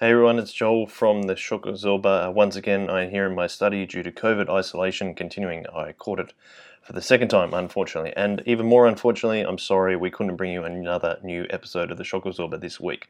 [0.00, 2.08] Hey everyone, it's Joel from the Shock Absorber.
[2.08, 5.66] Uh, once again, I'm here in my study due to COVID isolation continuing.
[5.68, 6.32] I caught it
[6.82, 8.12] for the second time, unfortunately.
[8.16, 12.02] And even more unfortunately, I'm sorry we couldn't bring you another new episode of the
[12.02, 13.08] Shock Absorber this week.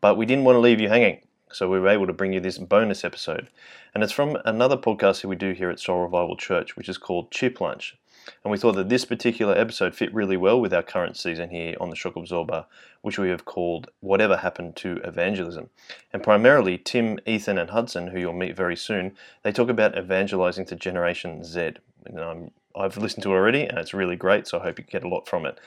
[0.00, 1.20] But we didn't want to leave you hanging,
[1.52, 3.46] so we were able to bring you this bonus episode.
[3.94, 6.98] And it's from another podcast that we do here at Soul Revival Church, which is
[6.98, 7.96] called Chip Lunch.
[8.42, 11.76] And we thought that this particular episode fit really well with our current season here
[11.80, 12.66] on the Shock Absorber,
[13.02, 15.70] which we have called Whatever Happened to Evangelism.
[16.12, 20.64] And primarily, Tim, Ethan, and Hudson, who you'll meet very soon, they talk about evangelizing
[20.66, 21.72] to Generation Z.
[22.06, 24.84] And I'm, I've listened to it already, and it's really great, so I hope you
[24.84, 25.58] get a lot from it.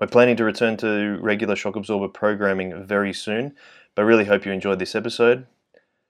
[0.00, 3.54] We're planning to return to regular Shock Absorber programming very soon,
[3.94, 5.46] but really hope you enjoyed this episode.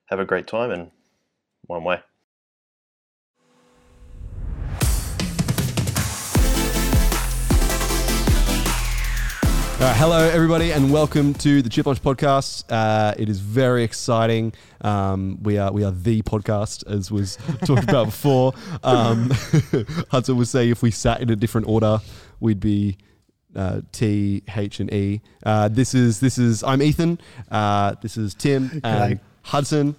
[0.06, 0.90] Have a great time, and
[1.66, 2.00] one way.
[9.82, 12.64] Right, hello everybody, and welcome to the Chip Lunch Podcast.
[12.70, 14.52] Uh, it is very exciting.
[14.80, 18.52] Um, we are we are the podcast, as was talked about before.
[18.84, 19.30] Um,
[20.10, 22.00] Hudson would say if we sat in a different order,
[22.38, 22.96] we'd be
[23.56, 25.20] uh, T, H, and E.
[25.44, 27.18] Uh, this is this is I'm Ethan.
[27.50, 29.20] Uh, this is Tim and G'day.
[29.42, 29.96] Hudson,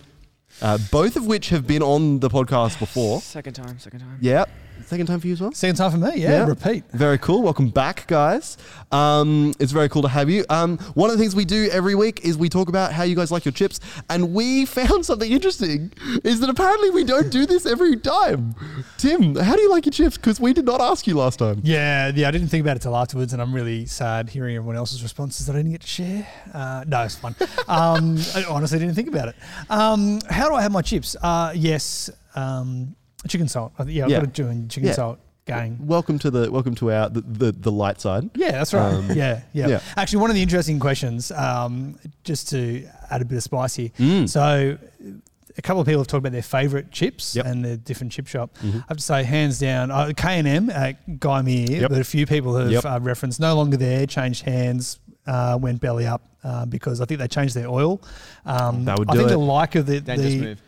[0.62, 3.20] uh, both of which have been on the podcast before.
[3.20, 4.18] Second time, second time.
[4.22, 4.45] Yeah,
[4.86, 5.52] second time for you as well.
[5.54, 6.32] Second time for me, yeah.
[6.32, 6.48] Yeah.
[6.48, 6.84] Repeat.
[6.92, 7.42] Very cool.
[7.42, 8.58] Welcome back, guys.
[8.92, 10.46] Um, it's very cool to have you.
[10.50, 13.16] Um, one of the things we do every week is we talk about how you
[13.16, 15.92] guys like your chips, and we found something interesting.
[16.24, 18.56] Is that apparently we don't do this every time.
[18.98, 20.18] Tim, how do you like your chips?
[20.18, 21.62] Because we did not ask you last time.
[21.64, 22.28] Yeah, yeah.
[22.28, 25.48] I didn't think about it till afterwards, and I'm really sad hearing everyone else's responses
[25.48, 26.28] that I didn't get to share.
[26.54, 27.36] Uh, no, it's fun.
[27.68, 29.36] Um, I honestly didn't think about it.
[29.70, 31.16] Um, how do I have my chips?
[31.22, 32.96] Uh, yes, um,
[33.28, 33.72] chicken salt.
[33.80, 34.20] I think- Yeah, I've Yeah.
[34.22, 34.94] got to do a chicken Yeah.
[34.96, 35.78] salt gang.
[35.82, 38.30] Welcome to the welcome to our the the, the light side.
[38.36, 38.94] Yeah, that's right.
[38.94, 39.80] Um, yeah, yeah, yeah.
[39.98, 43.90] Actually, one of the interesting questions, um, just to add a bit of spice here.
[44.00, 44.30] Mm.
[44.30, 44.78] So,
[45.58, 47.46] a couple of people have talked about their favourite chips Yep.
[47.46, 48.52] and their different chip shop.
[48.64, 48.76] Mhm.
[48.82, 51.90] I have to say, hands down, uh, K and M at Gymea, Yep.
[51.92, 52.86] but a few people have Yep.
[52.86, 57.20] uh, referenced no longer there, changed hands, uh, went belly up uh, because I think
[57.20, 58.02] they changed their oil.
[58.46, 59.34] Um, That would I do think it.
[59.34, 60.62] the like of the, Dangerous the move.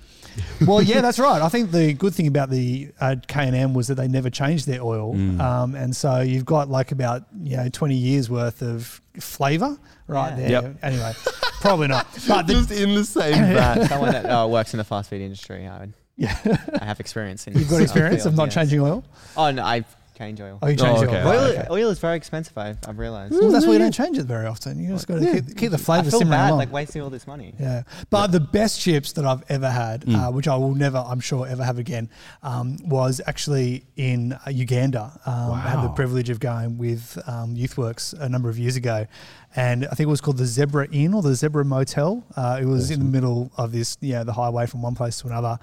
[0.68, 1.42] well, yeah, that's right.
[1.42, 4.30] I think the good thing about the uh, K and M was that they never
[4.30, 5.40] changed their oil, Mm.
[5.40, 10.30] um, and so you've got like about you know twenty years worth of flavour right
[10.32, 10.36] Yeah.
[10.36, 10.50] there.
[10.50, 10.76] Yep.
[10.84, 11.14] Anyway,
[11.62, 12.08] probably not.
[12.28, 13.86] But the, Just in the same vat.
[13.88, 16.38] Someone that uh, works in the fast food industry, I, would, yeah,
[16.82, 17.58] I have experience in.
[17.58, 18.54] you've got this, experience of field, not yes.
[18.56, 19.04] changing oil.
[19.38, 19.84] Oh no, I
[20.16, 20.58] change oil.
[20.62, 21.22] Oh, you changed okay.
[21.22, 21.28] oil.
[21.28, 21.68] Oil, okay.
[21.70, 22.58] oil is very expensive.
[22.58, 23.34] I've, I've realized.
[23.34, 24.80] Well, that's why you don't change it very often.
[24.80, 25.34] You just got to Yeah.
[25.36, 26.60] keep, keep the I flavour feel simmering bad, along.
[26.60, 27.54] like wasting all this money.
[27.60, 30.16] Yeah, but the best chips that I've ever had, Mm.
[30.16, 32.10] uh, which I will never, I'm sure, ever have again,
[32.44, 35.20] um, was actually in uh, Uganda.
[35.26, 35.94] Um, I had the Wow.
[35.94, 39.08] privilege of going with um, YouthWorks a number of years ago,
[39.56, 42.24] and I think it was called the Zebra Inn or the Zebra Motel.
[42.36, 45.20] Uh, it was in the middle of this, you know, the highway from one place
[45.22, 45.58] to another,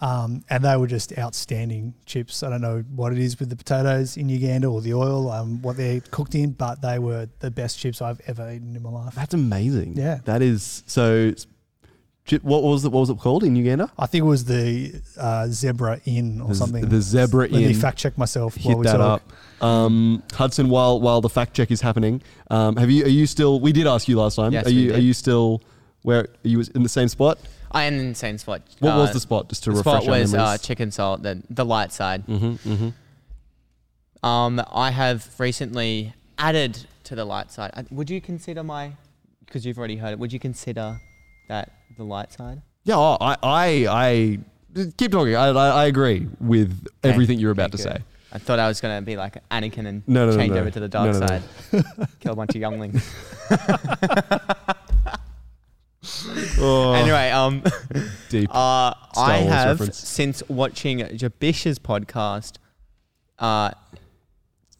[0.00, 2.42] um, and they were just outstanding chips.
[2.42, 5.62] I don't know what it is with the potatoes in Uganda or the oil, um,
[5.62, 8.90] what they're cooked in, but they were the best chips I've ever eaten in my
[8.90, 9.14] life.
[9.14, 9.94] That's amazing.
[9.96, 10.18] Yeah.
[10.24, 11.32] That is so.
[12.42, 12.90] What was it?
[12.90, 13.92] What was it called in Uganda?
[13.96, 16.88] I think it was the uh, Zebra Inn or The something.
[16.88, 17.52] the Zebra Inn.
[17.52, 18.56] Let me fact check myself.
[18.56, 19.22] hit while we that talk.
[19.22, 19.32] up.
[19.60, 23.58] Um, Hudson, while while the fact check is happening, um, have you are you still?
[23.60, 24.52] We did ask you last time.
[24.52, 24.96] Yes, are we you did.
[24.96, 25.62] are you still?
[26.02, 27.38] Where are you in the same spot?
[27.72, 28.62] I am in the same spot.
[28.80, 29.48] What Uh, was the spot?
[29.48, 32.26] Just to the refresh spot our was uh, chicken salt, the the light side.
[32.26, 34.26] mm-hmm, mm-hmm.
[34.26, 37.70] Um, I have recently added to the light side.
[37.74, 38.92] Uh, Would you consider my?
[39.44, 40.18] Because you've already heard it.
[40.18, 40.98] Would you consider
[41.48, 42.62] that the light side?
[42.84, 44.38] Yeah, oh, I I I
[44.96, 45.34] keep talking.
[45.36, 48.02] I I, I agree with everything you're about okay, to good.
[48.30, 48.36] Say.
[48.36, 50.58] I thought I was gonna be like Anakin and No, no, no, change no.
[50.60, 51.26] over to the dark No, no, no.
[51.26, 51.42] side,
[52.20, 53.08] kill a bunch of younglings.
[56.58, 57.62] Oh, Anyway, um,
[58.28, 58.48] deep.
[58.54, 59.98] uh, I have reference.
[59.98, 62.58] since watching Jabish's podcast,
[63.40, 63.72] uh,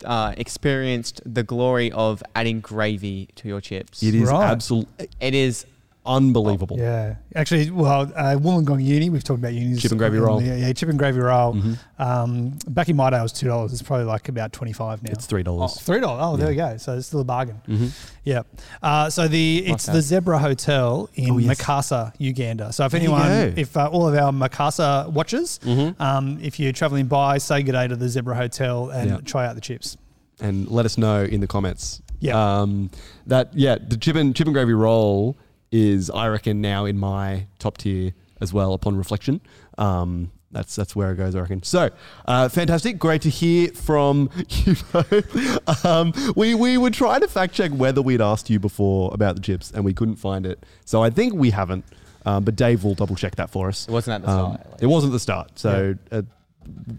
[0.05, 4.03] uh, experienced the glory of adding gravy to your chips.
[4.03, 4.51] it is Right.
[4.51, 5.67] absolutely It is
[6.07, 6.77] unbelievable.
[6.79, 9.11] Yeah, actually, well, uh, Wollongong Uni.
[9.11, 9.83] We've talked about unis.
[9.83, 10.41] Chip and gravy roll.
[10.43, 11.55] Yeah, yeah, chip and gravy roll.
[11.55, 11.79] Mhm.
[11.99, 13.73] Um, back in my day, it was two dollars.
[13.73, 15.11] It's probably like about twenty five now.
[15.13, 15.75] It's three dollars.
[15.81, 16.21] three dollars.
[16.25, 16.77] Oh, there we go.
[16.77, 17.61] So it's still a bargain.
[17.69, 17.87] Mm-hmm.
[18.25, 18.43] Yeah.
[18.83, 21.59] Uh, so the it's the Zebra Hotel in Oh, yes.
[21.61, 22.73] Masaka, Uganda.
[22.73, 26.01] So if anyone, if uh, all of our Masaka watchers, Mm-hmm.
[26.03, 29.17] um, if you're traveling by, say good day to the Zebra Hotel and Yeah.
[29.25, 29.97] try out the chips.
[30.39, 32.03] and let us know in the comments.
[32.21, 32.37] Yeah.
[32.61, 32.91] Um,
[33.27, 35.35] that yeah, the chip and chip and gravy roll
[35.73, 39.41] is I reckon now in my top tier as well upon reflection.
[39.79, 41.63] Um, that's that's where it goes, I reckon.
[41.65, 41.91] So,
[42.27, 45.85] uh, fantastic, great to hear from you both.
[45.85, 49.43] Um, we we were trying to fact check whether we'd asked you before about the
[49.43, 50.65] chips, and we couldn't find it.
[50.85, 51.85] So I think we haven't.
[52.25, 53.87] Um, but Dave will double check that for us.
[53.87, 54.73] It wasn't at the Um, start.
[54.73, 56.23] like- it wasn't the start, so uh,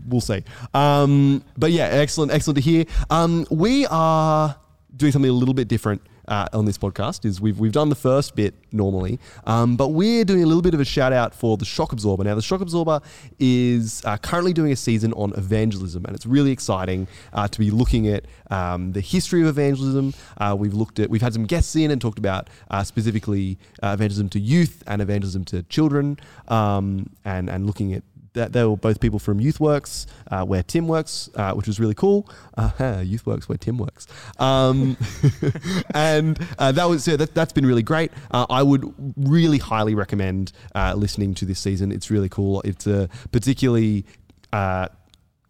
[0.08, 0.44] we'll see.
[0.74, 2.86] Um, but yeah, excellent, excellent to hear.
[3.10, 4.56] Um, we are
[4.96, 7.26] doing something a little bit different uh, on this podcast.
[7.26, 10.74] Is we've we've done the first bit normally, um, but we're doing a little bit
[10.74, 12.24] of a shout out for the Shock Absorber.
[12.24, 13.02] Now, the Shock Absorber
[13.40, 17.72] is uh, currently doing a season on evangelism, and it's really exciting uh, to be
[17.72, 20.14] looking at um, the history of evangelism.
[20.38, 23.90] Uh, we've looked at we've had some guests in and talked about uh, specifically uh,
[23.94, 28.04] evangelism to youth and evangelism to children, um, and and looking at
[28.38, 31.94] that they were both people from YouthWorks, uh, where Tim works, uh, which was really
[31.94, 32.30] cool.
[32.58, 34.08] Uh, YouthWorks, where Tim works,
[34.40, 34.98] um,
[35.94, 38.12] and uh, that was yeah, that, that's been really great.
[38.32, 41.92] Uh, I would really highly recommend uh, listening to this season.
[41.92, 42.62] It's really cool.
[42.62, 44.06] It's a particularly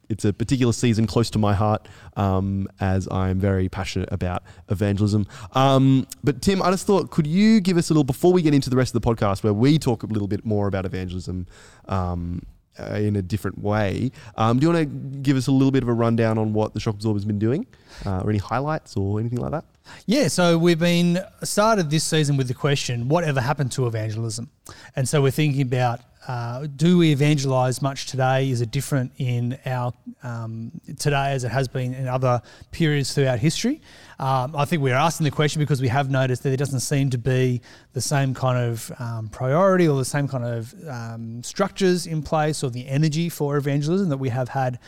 [0.10, 5.28] it's a particular season close to my heart um, as I'm very passionate about evangelism.
[5.54, 8.54] Um, but Tim, I just thought, could you give us a little before we get
[8.54, 11.48] into the rest of the podcast, where we talk a little bit more about evangelism
[11.88, 12.42] um,
[12.80, 14.12] uh, in a different way?
[14.36, 16.74] Um, do you want to give us a little bit of a rundown on what
[16.74, 17.66] the Shock Absorber's been doing,
[18.06, 19.66] uh, or any highlights or anything like that?
[20.06, 24.50] Yeah, so we've been started this season with the question, whatever happened to evangelism?
[24.96, 28.50] And so we're thinking about uh, do we evangelize much today?
[28.50, 29.94] Is it different in our
[30.24, 32.42] um, today as it has been in other
[32.72, 33.82] periods throughout history?
[34.20, 37.10] Um, I think we're asking the question because we have noticed that there doesn't seem
[37.12, 37.62] to be
[37.94, 42.62] the same kind of um, priority or the same kind of um, structures in place
[42.62, 44.80] or the energy for evangelism that we have had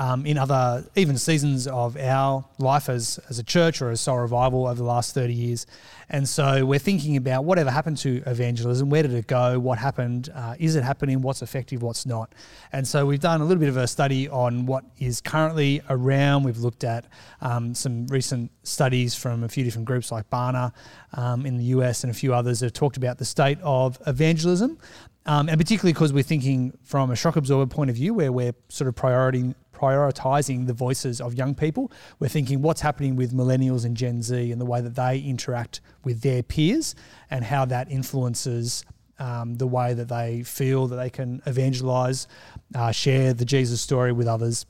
[0.00, 4.16] um, in other even seasons of our life as, as a church or as soul
[4.16, 5.66] revival over the last 30 years.
[6.08, 10.30] And so we're thinking about whatever happened to evangelism, where did it go, what happened,
[10.34, 12.34] uh, is it happening, what's effective, what's not.
[12.72, 16.44] And so we've done a little bit of a study on what is currently around.
[16.44, 17.04] We've looked at
[17.42, 20.72] um, some recent studies from a few different groups like Barna
[21.12, 23.98] um, in the US and a few others that have talked about the state of
[24.06, 24.78] evangelism.
[25.26, 28.54] Um, and particularly because we're thinking from a shock absorber point of view, where we're
[28.68, 33.96] sort of prioritizing the voices of young people, we're thinking what's happening with millennials and
[33.96, 36.94] Gen Z and the way that they interact with their peers
[37.30, 38.84] and how that influences
[39.18, 42.26] um, the way that they feel that they can evangelize,
[42.74, 44.64] uh, share the Jesus story with others.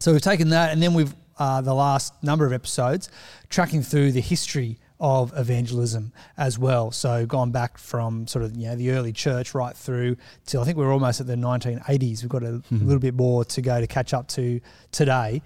[0.00, 3.08] So we've taken that, and then we've uh, the last number of episodes
[3.48, 6.90] tracking through the history of evangelism as well.
[6.90, 10.16] So gone back from sort of you know the early church right through
[10.46, 12.22] till I think we're almost at the 1980s.
[12.22, 14.60] We've got a little bit more to go to catch up to
[14.92, 15.42] today.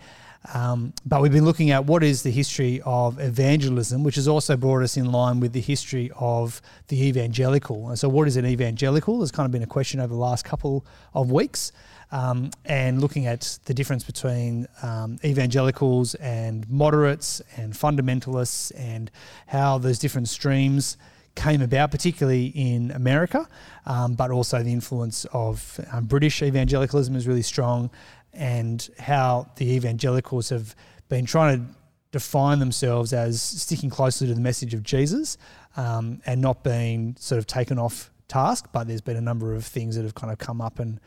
[0.53, 4.57] Um, but we've been looking at what is the history of evangelism, which has also
[4.57, 7.89] brought us in line with the history of the evangelical.
[7.89, 9.19] And so, what is an evangelical?
[9.19, 10.85] There's kind of been a question over the last couple
[11.15, 11.73] of weeks
[12.13, 19.11] um, and looking at the difference between um, evangelicals and moderates and fundamentalists and
[19.47, 20.97] how those different streams
[21.35, 23.49] came about, particularly in America,
[23.87, 27.91] um, but also the influence of um, British evangelicalism is really strong,
[28.33, 30.75] and how the evangelicals have
[31.09, 31.75] been trying to
[32.13, 35.37] define themselves as sticking closely to the message of Jesus
[35.77, 38.69] um, and not being sort of taken off task.
[38.73, 41.01] But there's been a number of things that have kind of come up and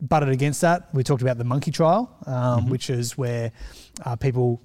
[0.00, 0.88] butted against that.
[0.92, 3.52] We talked about the monkey trial, um, which is where
[4.04, 4.60] uh, people,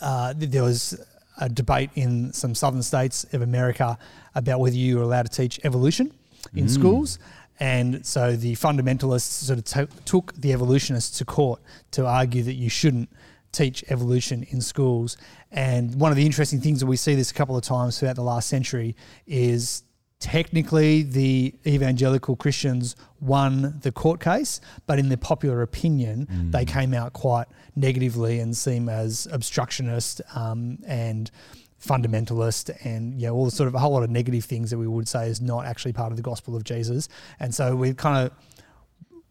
[0.00, 1.00] uh, there was
[1.40, 3.98] a debate in some southern states of America
[4.34, 6.12] about whether you were allowed to teach evolution
[6.54, 7.18] in schools.
[7.60, 11.60] And so the fundamentalists sort of to- took the evolutionists to court
[11.92, 13.08] to argue that you shouldn't
[13.52, 15.16] teach evolution in schools.
[15.50, 18.16] And one of the interesting things that we see this a couple of times throughout
[18.16, 19.84] the last century is
[20.22, 26.94] technically the evangelical Christians won the court case, but in the popular opinion, they came
[26.94, 31.30] out quite negatively and seem as obstructionist um, and
[31.84, 34.78] fundamentalist and you know all the sort of a whole lot of negative things that
[34.78, 37.08] we would say is not actually part of the gospel of Jesus.
[37.40, 38.32] And so we're kind of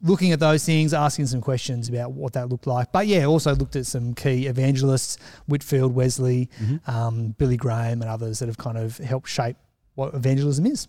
[0.02, 2.92] looking at those things, asking some questions about what that looked like.
[2.92, 6.50] But yeah, also looked at some key evangelists, Whitefield, Wesley,
[6.88, 9.56] um, Billy Graham, and others that have kind of helped shape
[9.96, 10.88] what evangelism is.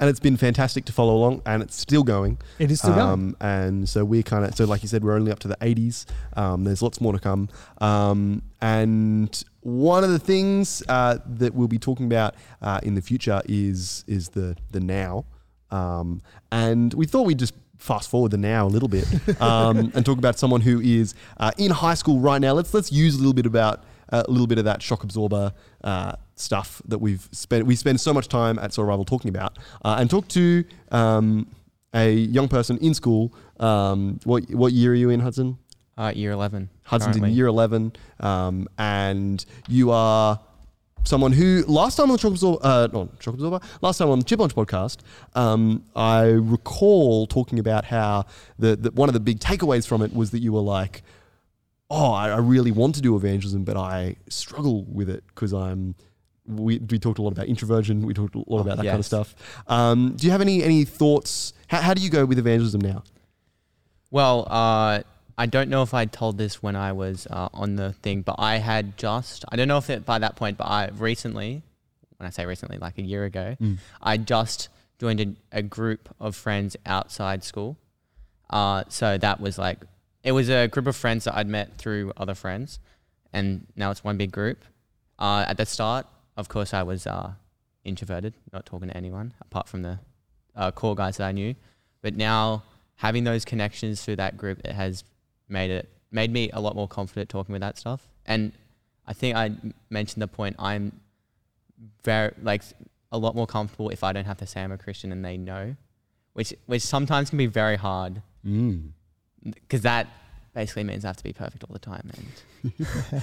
[0.00, 2.38] and it's been fantastic to follow along, and it's still going.
[2.60, 3.08] It is still going.
[3.10, 5.56] Um, and so we're kind of so like you said, we're only up to the
[5.56, 6.04] 80s.
[6.36, 7.48] Um, there's lots more to come.
[7.80, 13.02] Um, and one of the things uh, that we'll be talking about uh, in the
[13.02, 15.24] future is is the the now.
[15.70, 19.06] Um, and we thought we'd just fast forward the now a little bit
[19.40, 22.52] um, and talk about someone who is uh, in high school right now.
[22.52, 25.52] Let's let's use a little bit about a little bit of that shock absorber
[25.84, 27.66] uh, stuff that we've spent.
[27.66, 31.46] We spend so much time at Soul Revival talking about, uh, and talk to um,
[31.94, 33.34] a young person in school.
[33.58, 35.58] Um, what what year are you in, Hudson?
[35.96, 36.70] Uh, year 11.
[36.84, 40.38] Hudson's in year eleven, um, and you are
[41.04, 44.18] someone who last time on the Chocolate Absorber, uh, not Chocolate Absorber, last time on
[44.18, 44.98] the Chip Lunch podcast,
[45.34, 48.26] um, I recall talking about how
[48.58, 51.02] the, the one of the big takeaways from it was that you were like,
[51.90, 55.94] "Oh, I, I really want to do evangelism, but I struggle with it because I'm."
[56.46, 58.06] We, we talked a lot about introversion.
[58.06, 59.34] We talked a lot about that kind of stuff.
[59.66, 61.52] Um, do you have any any thoughts?
[61.66, 63.04] How, how do you go with evangelism now?
[64.10, 65.02] Well, uh,
[65.36, 68.36] I don't know if I told this when I was uh, on the thing, but
[68.38, 71.62] I had just, I don't know if it by that point, but I recently,
[72.16, 73.56] when I say recently, like a year ago,
[74.02, 77.76] I just joined a, a group of friends outside school.
[78.48, 79.78] Uh, so that was like,
[80.22, 82.78] it was a group of friends that I'd met through other friends,
[83.32, 84.64] and now it's one big group.
[85.18, 86.06] Uh, at the start,
[86.36, 87.32] of course, I was uh,
[87.84, 89.98] introverted, not talking to anyone apart from the
[90.56, 91.54] uh, core guys that I knew.
[92.02, 92.62] But now
[92.96, 95.04] having those connections through that group, it has
[95.48, 98.06] made it made me a lot more confident talking with that stuff.
[98.26, 98.52] And
[99.06, 99.52] I think I
[99.90, 100.56] mentioned the point.
[100.58, 101.00] I'm
[102.04, 102.62] very like
[103.10, 105.36] a lot more comfortable if I don't have to say I'm a Christian and they
[105.36, 105.76] know,
[106.32, 108.92] which which sometimes can be very hard Mm.
[109.52, 110.06] Because that
[110.54, 112.10] basically means I have to be perfect all the time.
[112.64, 112.72] And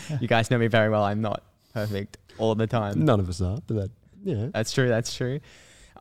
[0.22, 1.04] you guys know me very well.
[1.04, 3.04] I'm not perfect all the time.
[3.06, 3.92] None of us are, but that
[4.24, 4.48] yeah.
[4.54, 4.88] That's true.
[4.90, 5.40] That's true.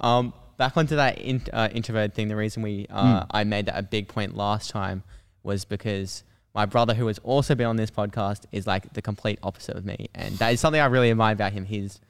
[0.00, 2.28] Um, back onto that in, uh, introvert thing.
[2.28, 3.26] The reason we uh, Mm.
[3.31, 5.02] I made that a big point last time
[5.43, 9.38] was because my brother, who has also been on this podcast, is like the complete
[9.43, 11.64] opposite of me, and that is something I really admire about him.
[11.64, 12.00] He's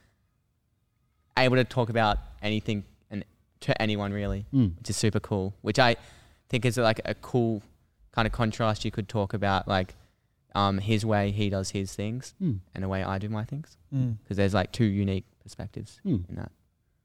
[1.36, 3.24] able to talk about anything and
[3.60, 4.76] to anyone really, Mm.
[4.78, 5.54] which is super cool.
[5.62, 5.96] Which I
[6.48, 7.62] think is like a cool
[8.14, 9.94] kind of contrast you could talk about, like
[10.54, 12.60] um, his way he does his things Mm.
[12.74, 14.18] and the way I do my things, Mm.
[14.22, 16.28] because there's like two unique perspectives Mm.
[16.28, 16.52] in that.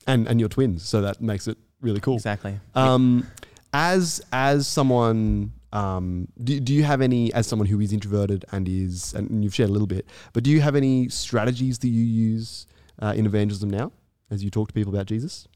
[0.08, 2.16] And and you're twins, so that makes it really cool.
[2.16, 2.60] Exactly.
[2.76, 3.26] Um,
[3.74, 8.68] as as someone, um, do, do you have any as someone who is introverted and
[8.70, 12.04] is and you've shared a little bit, but do you have any strategies that you
[12.04, 12.66] use
[13.02, 13.92] uh, in evangelism now
[14.32, 15.48] as you talk to people about Jesus?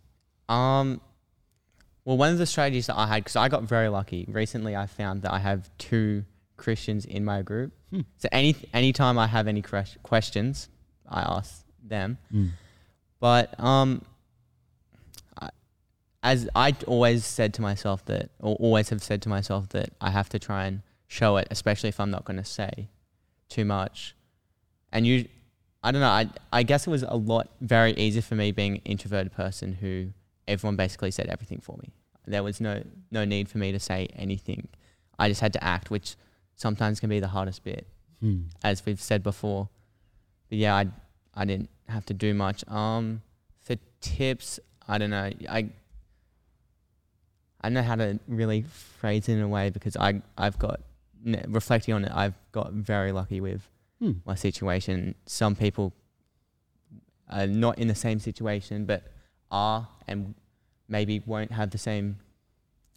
[0.50, 1.00] Um,
[2.05, 4.88] well, one of the strategies that I had, because I got very lucky recently, I
[4.88, 6.25] found that I have two
[6.57, 7.72] Christians in my group.
[7.91, 8.01] Hmm.
[8.17, 10.69] So any anytime I have any ques- questions,
[11.07, 12.17] I ask them.
[13.19, 14.01] But um,
[15.41, 15.50] I,
[16.22, 20.12] as I always said to myself that, or always have said to myself that I
[20.12, 22.89] have to try and show it, especially if I'm not going to say
[23.48, 24.15] too much.
[24.91, 25.27] And you,
[25.83, 26.07] I don't know.
[26.07, 29.74] I I guess it was a lot very easy for me being an introverted person
[29.75, 30.10] who
[30.47, 31.93] everyone basically said everything for me.
[32.25, 34.67] There was no no need for me to say anything.
[35.19, 36.15] I just had to act, which
[36.55, 37.88] sometimes can be the hardest bit,
[38.19, 38.43] Hmm.
[38.63, 39.69] as we've said before.
[40.50, 40.88] But yeah, I
[41.33, 42.67] I didn't have to do much.
[42.67, 43.21] Um,
[43.62, 45.31] for tips, I don't know.
[45.50, 45.69] I
[47.62, 50.81] I don't know how to really phrase it in a way because I I've got
[51.47, 52.12] reflecting on it.
[52.13, 53.69] I've got very lucky with
[54.00, 54.13] Hmm.
[54.25, 55.15] my situation.
[55.25, 55.93] Some people
[57.29, 59.12] are not in the same situation, but
[59.53, 60.36] are and
[60.89, 62.17] maybe won't have the same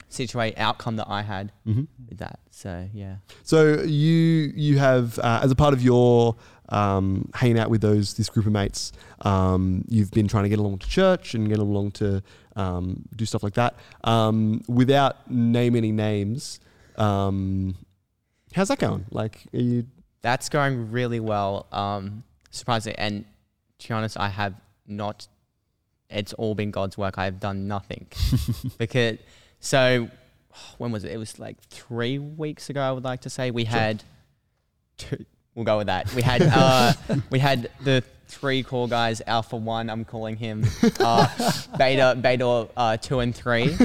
[0.09, 2.39] situation outcome that I had hmm with that.
[2.51, 3.17] So yeah.
[3.43, 6.37] So you you have uh, as a part of your
[6.69, 10.59] um, hanging out with those this group of mates, um, you've been trying to get
[10.59, 12.23] along to church and get along to
[12.57, 13.75] um, do stuff like that.
[14.05, 16.61] Um, without naming any names,
[16.97, 17.77] um,
[18.55, 19.07] how's that going?
[19.11, 19.87] Like, are you?
[20.23, 21.67] That's going really well.
[21.71, 23.25] Um, surprisingly, and
[23.79, 24.55] to be honest, I have
[24.87, 25.29] not.
[26.09, 27.19] It's all been God's work.
[27.19, 28.07] I have done nothing
[28.79, 29.19] because.
[29.59, 30.09] So,
[30.79, 31.13] when was it?
[31.13, 32.81] It was like three weeks ago.
[32.81, 34.03] I would like to say we had.
[34.99, 36.13] Two, we'll go with that.
[36.15, 36.93] We had uh,
[37.31, 39.23] we had the three core guys.
[39.27, 40.65] Alpha one, I'm calling him.
[41.01, 41.29] Uh,
[41.79, 43.77] beta beta uh, two and three.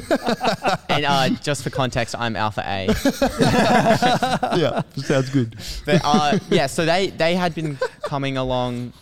[0.89, 2.85] and uh, just for context, I'm Alpha A.
[4.57, 5.57] yeah, sounds good.
[5.85, 8.93] But uh, yeah, so they they had been coming along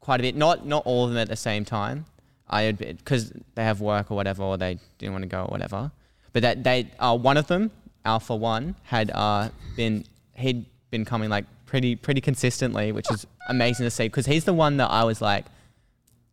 [0.00, 0.36] quite a bit.
[0.36, 2.06] Not not all of them at the same time.
[2.50, 5.48] I had because they have work or whatever, or they didn't want to go or
[5.48, 5.90] whatever.
[6.32, 7.70] But that they uh, one of them,
[8.04, 13.84] Alpha One, had uh, been he'd been coming like pretty pretty consistently, which is amazing
[13.84, 15.46] to see because he's the one that I was like,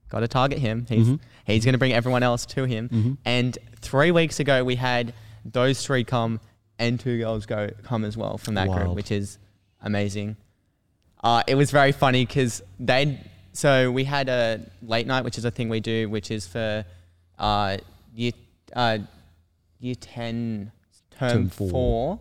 [0.09, 0.85] got to target him.
[0.87, 1.19] He's Mhm.
[1.45, 2.89] he's going to bring everyone else to him.
[2.89, 3.17] Mhm.
[3.25, 6.39] And three weeks ago, we had those three come
[6.79, 9.37] and two girls go come as well from that group, which is
[9.81, 10.35] amazing.
[11.23, 13.19] Uh, it was very funny because they
[13.55, 16.85] so we had a late night, which is a thing we do, which is for
[17.39, 17.77] uh,
[18.13, 18.31] year
[18.75, 18.97] uh,
[19.79, 20.71] year ten
[21.17, 21.69] term, Term four.
[21.69, 22.19] four.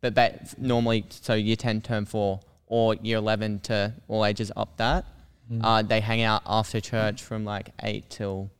[0.00, 4.76] but that normally so year ten term four or year eleven to all ages up
[4.78, 5.04] that.
[5.52, 5.60] Mm.
[5.62, 8.50] Uh, they hang out after church from like eight till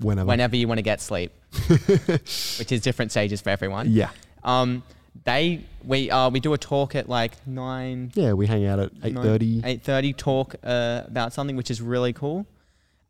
[0.00, 0.26] Whenever.
[0.26, 1.32] whenever you want to get sleep,
[1.68, 3.86] which is different stages for everyone.
[3.90, 4.10] Yeah.
[4.42, 4.82] Um,
[5.22, 8.90] they we uh we do a talk at like nine Yeah, we hang out at
[9.04, 9.62] eight thirty.
[9.64, 12.46] eight thirty talk uh, about something which is really cool.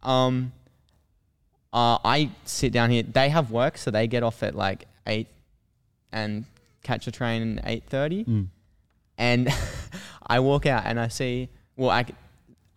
[0.02, 0.52] Um,
[1.72, 3.02] uh, I sit down here.
[3.02, 5.28] They have work, so they get off at like eight
[6.12, 6.44] and
[6.82, 8.24] catch a train at eight thirty.
[8.24, 8.48] Mm.
[9.18, 9.48] And
[10.26, 12.14] I walk out and I see well I, c-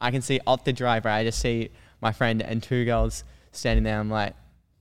[0.02, 1.10] I can see off the driver.
[1.10, 1.70] I just see
[2.02, 4.00] my friend and two girls standing there.
[4.00, 4.34] I'm like,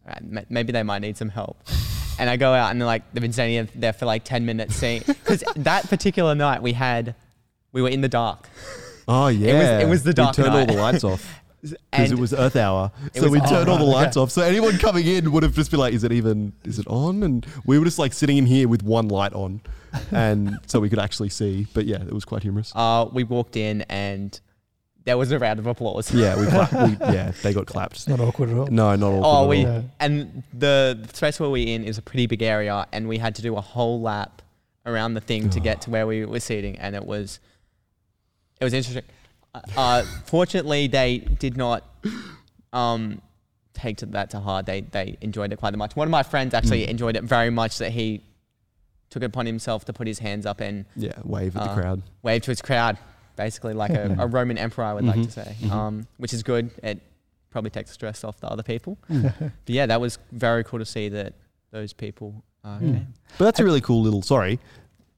[0.06, 1.58] "Alright, maybe they might need some help.
[2.18, 4.76] And I go out and they're like they've been standing there for like ten minutes,
[4.76, 7.14] seeing because that particular night we had
[7.72, 8.48] we were in the dark.
[9.08, 12.32] Oh yeah, it was the dark We turned all the lights off because it was
[12.32, 12.90] Earth Hour.
[13.14, 14.30] So we turned all the lights off.
[14.30, 16.52] So anyone coming in would have just been like, "Is it even?
[16.64, 19.60] Is it on?" And we were just like sitting in here with one light on,
[20.10, 21.66] and so we could actually see.
[21.74, 22.72] But yeah, it was quite humorous.
[22.74, 24.38] uh, we walked in and
[25.06, 26.12] there was a round of applause.
[26.12, 27.94] Yeah, we, clapped, we yeah they got clapped.
[27.96, 28.66] It's not awkward at all.
[28.66, 29.24] No, not all.
[29.44, 29.82] Oh, we Yeah.
[29.98, 33.42] and the space where we're in is a pretty big area, and we had to
[33.42, 34.42] do a whole lap
[34.84, 37.40] around the thing to get to where we were sitting, and it was
[38.60, 39.04] it was interesting.
[39.54, 41.82] Uh, Uh, fortunately, they did not
[42.72, 43.22] um,
[43.74, 44.66] take to that to heart.
[44.66, 45.94] They they enjoyed it quite much.
[45.96, 46.88] One of my friends actually Mm.
[46.90, 48.22] enjoyed it very much that he
[49.10, 51.74] took it upon himself to put his hands up and yeah wave at the Uh,
[51.74, 52.02] crowd.
[52.22, 52.98] wave to his crowd,
[53.36, 55.70] basically like a, a Roman emperor, I would like to say, Mhm.
[55.70, 56.70] um, which is good.
[56.82, 57.00] It
[57.50, 58.98] probably takes the stress off the other people.
[59.08, 61.34] but yeah, that was very cool to see that
[61.70, 63.06] those people uh, Mm.
[63.38, 64.22] But that's a really cool little.
[64.22, 64.58] Sorry,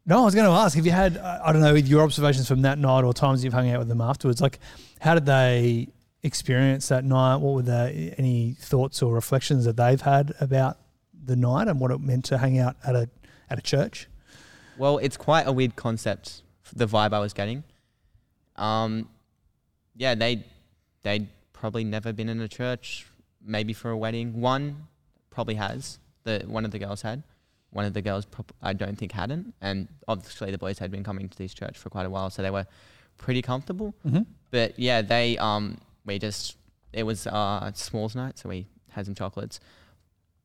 [0.04, 2.46] No, I was going to ask if you had, uh, I don't know, your observations
[2.46, 4.42] from that night or times you've hung out with them afterwards.
[4.42, 4.58] Like,
[5.00, 5.88] how did they
[6.22, 7.36] experience that night?
[7.36, 10.76] What were the any thoughts or reflections that they've had about
[11.24, 13.08] the night and what it meant to hang out at a
[13.48, 14.08] at a church?
[14.76, 16.42] Well, it's quite a weird concept.
[16.74, 17.64] The vibe I was getting.
[18.58, 19.08] Um,
[19.96, 20.44] yeah, they
[21.02, 23.06] they'd probably never been in a church.
[23.44, 24.40] Maybe for a wedding.
[24.40, 24.88] One
[25.30, 25.98] probably has.
[26.24, 27.22] The one of the girls had.
[27.70, 29.54] One of the girls prob- I don't think hadn't.
[29.60, 32.42] And obviously the boys had been coming to this church for quite a while, so
[32.42, 32.66] they were
[33.18, 33.94] pretty comfortable.
[34.06, 34.22] Mm-hmm.
[34.50, 36.56] But yeah, they um we just
[36.92, 39.60] it was uh s'mores night, so we had some chocolates.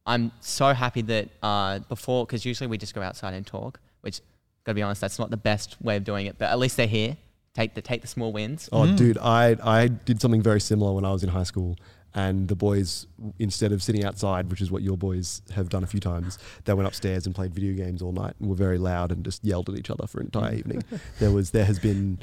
[0.05, 4.19] I'm so happy that uh before because usually we just go outside and talk, which
[4.63, 6.38] gotta be honest, that's not the best way of doing it.
[6.38, 7.17] But at least they're here.
[7.54, 8.68] Take the take the small wins.
[8.72, 8.98] Oh, Mm.
[8.98, 11.78] dude, I I did something very similar when I was in high school,
[12.16, 13.06] and the boys,
[13.38, 16.74] instead of sitting outside, which is what your boys have done a few times, they
[16.74, 19.70] went upstairs and played video games all night and were very loud and just yelled
[19.70, 20.84] at each other for an entire evening.
[21.20, 22.20] There was there has been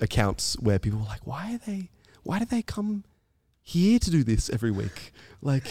[0.00, 1.90] accounts where people were like, "Why are they?
[2.24, 3.04] Why do they come
[3.62, 5.12] here to do this every week?
[5.40, 5.66] Like."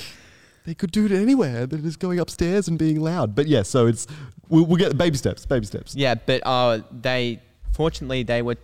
[0.63, 1.65] They could do it anywhere.
[1.65, 3.34] They're just going upstairs and being loud.
[3.34, 4.06] But yeah, so it's
[4.47, 5.95] we'll, we'll get the baby steps, baby steps.
[5.95, 8.58] Yeah, but uh they fortunately they were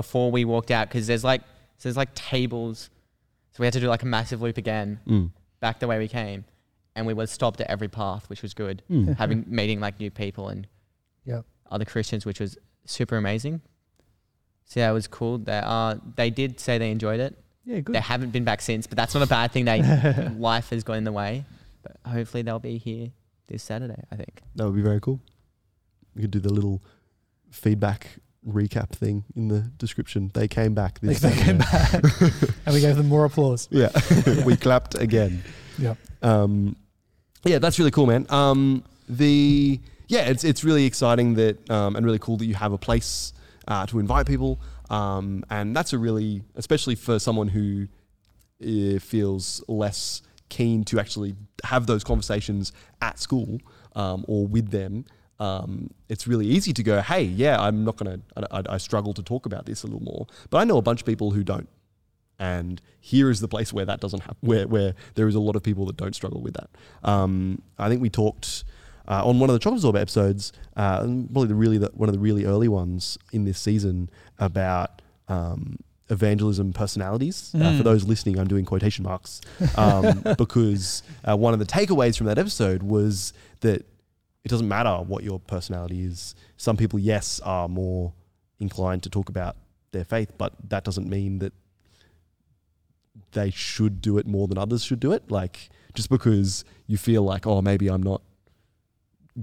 [0.00, 1.40] before we walked out because there's like
[1.78, 2.90] so there's like tables,
[3.52, 5.30] so we had to do like a massive loop again Mm.
[5.60, 6.44] back the way we came,
[6.94, 8.82] and we were stopped at every path, which was good.
[8.90, 9.16] Mm.
[9.16, 10.66] Having meeting like new people and
[11.24, 11.44] Yep.
[11.70, 13.62] other Christians, which was super amazing.
[14.66, 15.38] So yeah, it was cool.
[15.38, 17.32] That uh, they did say they enjoyed it.
[17.64, 17.94] Yeah, good.
[17.94, 19.64] They haven't been back since, but that's not a bad thing.
[19.64, 19.80] They
[20.38, 21.44] life has got in the way,
[21.82, 23.10] but hopefully they'll be here
[23.48, 24.02] this Saturday.
[24.12, 24.42] I think.
[24.56, 25.20] That would be very cool.
[26.14, 26.82] We could do the little
[27.50, 30.30] feedback recap thing in the description.
[30.34, 31.00] They came back.
[31.00, 31.92] They, This they came back
[32.66, 33.68] and we gave them more applause.
[33.70, 33.90] Yeah,
[34.44, 35.42] we clapped again.
[35.78, 35.98] Yep.
[36.22, 36.76] Um,
[37.44, 38.26] yeah, that's really cool, man.
[38.30, 42.72] Um, the yeah, it's it's really exciting that um, and really cool that you have
[42.72, 43.32] a place
[43.68, 47.86] uh, to invite people, um, and that's a really especially for someone who
[48.62, 53.58] uh, feels less keen to actually have those conversations at school
[53.94, 55.04] um, or with them.
[55.38, 58.20] Um, it's really easy to go, hey, yeah, I'm not gonna.
[58.36, 60.82] I, I, I struggle to talk about this a little more, but I know a
[60.82, 61.68] bunch of people who don't
[62.38, 65.56] and here is the place where that doesn't happen where, where there is a lot
[65.56, 66.68] of people that don't struggle with that
[67.02, 68.62] um, i think we talked
[69.08, 72.12] uh, on one of the chocolate absorber episodes uh, probably the really the, one of
[72.14, 75.78] the really early ones in this season about um,
[76.10, 77.78] evangelism personalities uh, Mm.
[77.78, 79.40] for those listening i'm doing quotation marks
[79.76, 83.86] um, because uh, one of the takeaways from that episode was that
[84.46, 88.14] it doesn't matter what your personality is some people yes are more
[88.60, 89.56] inclined to talk about
[89.92, 91.52] their faith but that doesn't mean that
[93.32, 95.30] they should do it more than others should do it.
[95.30, 98.22] Like just because you feel like, oh, maybe I'm not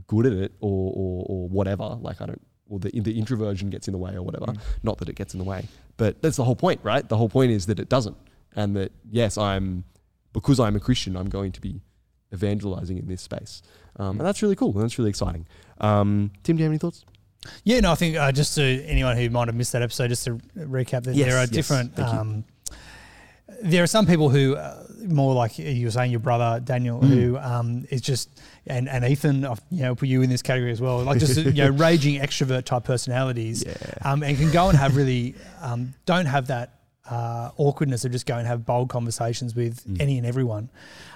[0.07, 1.83] good at it or or, or whatever.
[2.01, 4.47] Like I don't, or the the introversion gets in the way or whatever.
[4.47, 4.59] Mm.
[4.81, 7.07] Not that it gets in the way, but that's the whole point, right?
[7.07, 8.17] The whole point is that it doesn't,
[8.55, 9.85] and that yes, I'm
[10.33, 11.81] because I'm a Christian, I'm going to be
[12.33, 13.61] evangelizing in this space,
[13.97, 14.71] um, and that's really cool.
[14.73, 15.45] And that's really exciting.
[15.79, 17.05] Um, Tim, do you have any thoughts?
[17.65, 20.23] Yeah, no, I think uh, just to anyone who might have missed that episode, just
[20.25, 21.99] to recap that Yes, there are yes, different.
[21.99, 22.45] Um,
[23.61, 27.07] there are some people who uh, more like you were saying, your brother Daniel, Mm.
[27.07, 28.29] who um, is just
[28.65, 31.37] and and Ethan, I've, you know, put you in this category as well, like just
[31.37, 33.73] you know, raging extrovert type personalities, Yeah.
[34.03, 38.25] um, and can go and have really um, don't have that uh, awkwardness of just
[38.25, 40.01] go and have bold conversations with Mm.
[40.01, 40.69] any and everyone,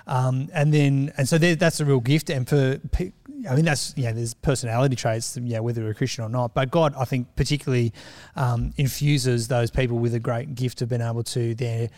[0.05, 2.29] um, and then and so there, that's a real gift.
[2.29, 2.79] And for
[3.49, 6.29] I mean, that's you know, there's personality traits, you know, whether you're a Christian or
[6.29, 6.53] not.
[6.53, 7.93] But God, I think, particularly
[8.35, 11.89] um, infuses those people with a great gift of being able to then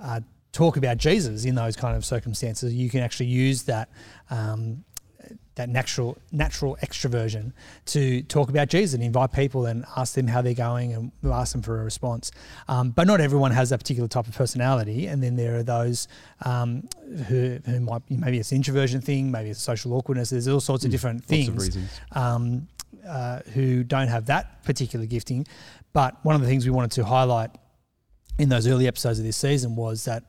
[0.00, 0.20] uh,
[0.52, 2.74] talk about Jesus in those kind of circumstances.
[2.74, 3.88] You can actually use that.
[4.30, 4.84] Um,
[5.58, 7.52] that natural natural extroversion
[7.84, 11.52] to talk about Jesus and invite people and ask them how they're going and ask
[11.52, 12.30] them for a response.
[12.68, 15.06] Um, but not everyone has that particular type of personality.
[15.06, 16.08] And then there are those
[16.44, 16.88] um,
[17.26, 20.30] who, who might maybe it's an introversion thing, maybe it's social awkwardness.
[20.30, 21.28] There's all sorts of different Hmm.
[21.28, 22.68] Things of um,
[23.06, 25.46] uh, who don't have that particular gifting.
[25.92, 27.50] But one of the things we wanted to highlight
[28.38, 30.22] in those early episodes of this season was that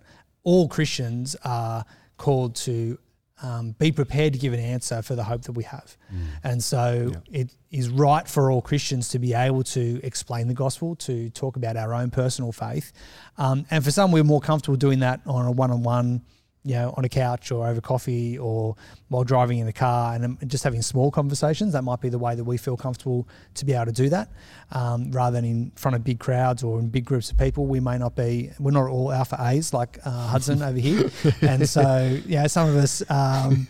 [0.43, 1.85] all Christians are
[2.17, 2.97] called to
[3.41, 5.95] um, be prepared to give an answer for the hope that we have.
[6.43, 7.41] And so Yeah.
[7.41, 11.55] it is right for all Christians to be able to explain the gospel, to talk
[11.55, 12.91] about our own personal faith.
[13.37, 16.21] Um, and for some, we're more comfortable doing that on a one on one,
[16.63, 18.75] you know, on a couch or over coffee or
[19.07, 21.73] while driving in the car and um, just having small conversations.
[21.73, 24.29] That might be the way that we feel comfortable to be able to do that
[24.71, 27.65] um, rather than in front of big crowds or in big groups of people.
[27.65, 31.09] We may not be, we're not all alpha A's like uh, Hudson over here.
[31.41, 33.65] And so, yeah, some of us, um,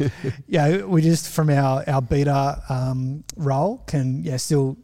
[0.47, 4.78] you know, we just from our, our beta um, role can, yeah, still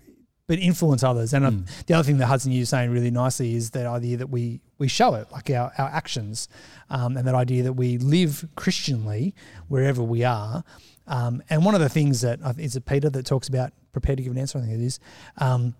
[0.48, 1.34] but influence others.
[1.34, 1.52] And uh,
[1.88, 4.62] the other thing that Hudson you were saying really nicely is that idea that we
[4.78, 6.48] we show it, like our, our actions,
[6.90, 9.34] um, and that idea that we live Christianly
[9.68, 10.64] wherever we are.
[11.08, 14.24] Um, and one of the things that is it Peter that talks about prepared to
[14.24, 14.58] give an answer.
[14.58, 15.00] I think it is.
[15.38, 15.76] Um,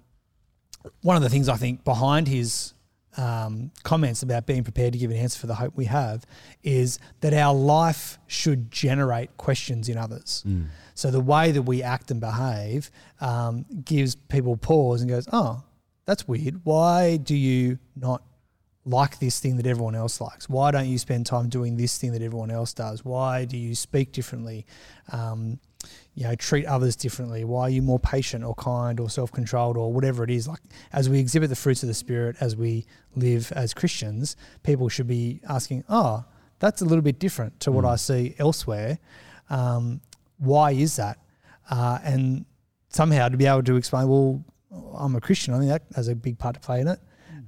[1.02, 2.74] one of the things I think behind his
[3.18, 6.26] um, comments about being prepared to give an answer for the hope we have
[6.64, 10.44] is that our life should generate questions in others.
[10.94, 15.64] So the way that we act and behave um, gives people pause and goes, "Oh,
[16.06, 16.62] that's weird.
[16.64, 18.22] Why do you not
[18.86, 20.48] like this thing that everyone else likes?
[20.48, 23.04] Why don't you spend time doing this thing that everyone else does?
[23.04, 24.66] Why do you speak differently?
[25.12, 25.60] Um,
[26.16, 27.44] you know, treat others differently?
[27.44, 30.48] Why are you more patient or kind or self-controlled or whatever it is?
[30.48, 30.62] Like
[30.94, 35.08] as we exhibit the fruits of the spirit, as we live as Christians, people should
[35.08, 36.26] be asking, "Oh,
[36.60, 39.00] that's a little bit different to what I see elsewhere.
[39.50, 40.02] Um,
[40.38, 41.20] why is that?"
[41.70, 42.46] Uh, and
[42.90, 44.44] somehow to be able to explain, well,
[44.94, 45.54] I'm a Christian.
[45.54, 47.00] I think that has a big part to play in it.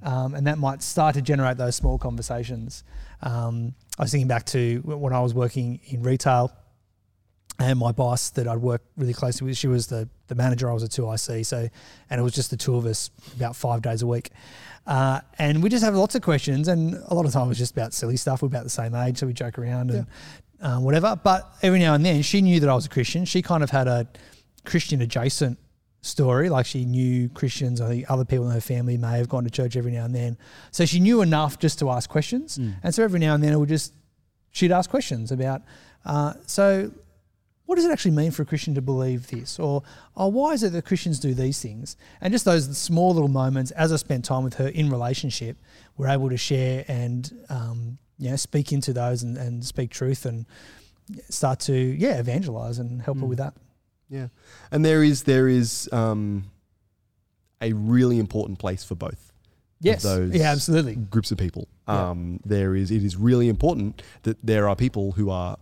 [0.02, 2.84] Um, and that might start to generate those small conversations.
[3.22, 6.52] Um, I was thinking back to when I was working in retail
[7.60, 10.74] and my boss that I'd worked really closely with, she was the, the manager, I
[10.74, 11.44] was a 2IC.
[11.44, 11.68] So,
[12.08, 14.30] and it was just the two of us about five days a week.
[14.86, 16.68] Uh, and we just have lots of questions.
[16.68, 18.42] And a lot of time it was just about silly stuff.
[18.42, 19.18] We're about the same age.
[19.18, 20.06] So we joke around and
[20.60, 21.18] um, whatever.
[21.22, 23.24] But every now and then she knew that I was a Christian.
[23.24, 24.06] She kind of had a
[24.64, 25.58] Christian adjacent
[26.00, 26.48] story.
[26.48, 27.80] Like she knew Christians.
[27.80, 30.14] I think other people in her family may have gone to church every now and
[30.14, 30.38] then.
[30.70, 32.56] So she knew enough just to ask questions.
[32.82, 33.92] And so every now and then it would just,
[34.50, 35.62] she'd ask questions about,
[36.04, 36.90] uh, so
[37.66, 39.58] what does it actually mean for a Christian to believe this?
[39.58, 39.82] Or,
[40.16, 41.96] oh, why is it that Christians do these things?
[42.22, 45.58] And just those small little moments, as I spent time with her in relationship,
[45.98, 50.24] we're able to share and, um, you know, speak into those and, and speak truth
[50.24, 50.46] and
[51.28, 53.52] start to, yeah, evangelize and help her with that.
[54.10, 54.28] Yeah,
[54.70, 56.44] and there is there is um,
[57.60, 59.12] a really important place for both.
[59.12, 59.20] of
[59.80, 60.02] Yes.
[60.02, 60.96] those yeah, absolutely.
[60.96, 61.68] groups of people.
[61.86, 62.10] Yeah.
[62.10, 65.56] Um, there is it is really important that there are people who are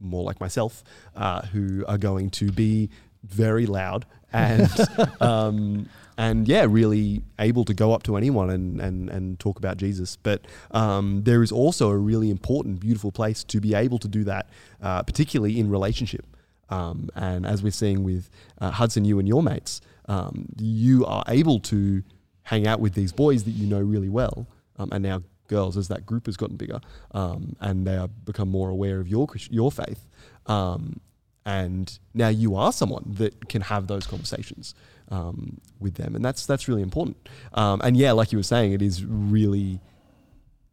[0.00, 0.84] more like myself
[1.16, 2.88] uh, who are going to be
[3.24, 4.70] very loud and
[5.20, 9.76] um, and yeah, really able to go up to anyone and and, and talk about
[9.76, 10.16] Jesus.
[10.16, 14.24] But um, there is also a really important, beautiful place to be able to do
[14.24, 14.48] that,
[14.82, 16.24] uh, particularly in relationship.
[16.70, 21.24] Um, and as we're seeing with uh, Hudson, you and your mates, um, you are
[21.28, 22.02] able to
[22.44, 24.46] hang out with these boys that you know really well,
[24.78, 26.80] um, and now girls as that group has gotten bigger,
[27.12, 30.06] um, and they have become more aware of your your faith.
[30.46, 31.00] Um,
[31.44, 34.74] and now you are someone that can have those conversations
[35.10, 37.16] um, with them, and that's that's really important.
[37.54, 39.80] And yeah, like you were saying, it is really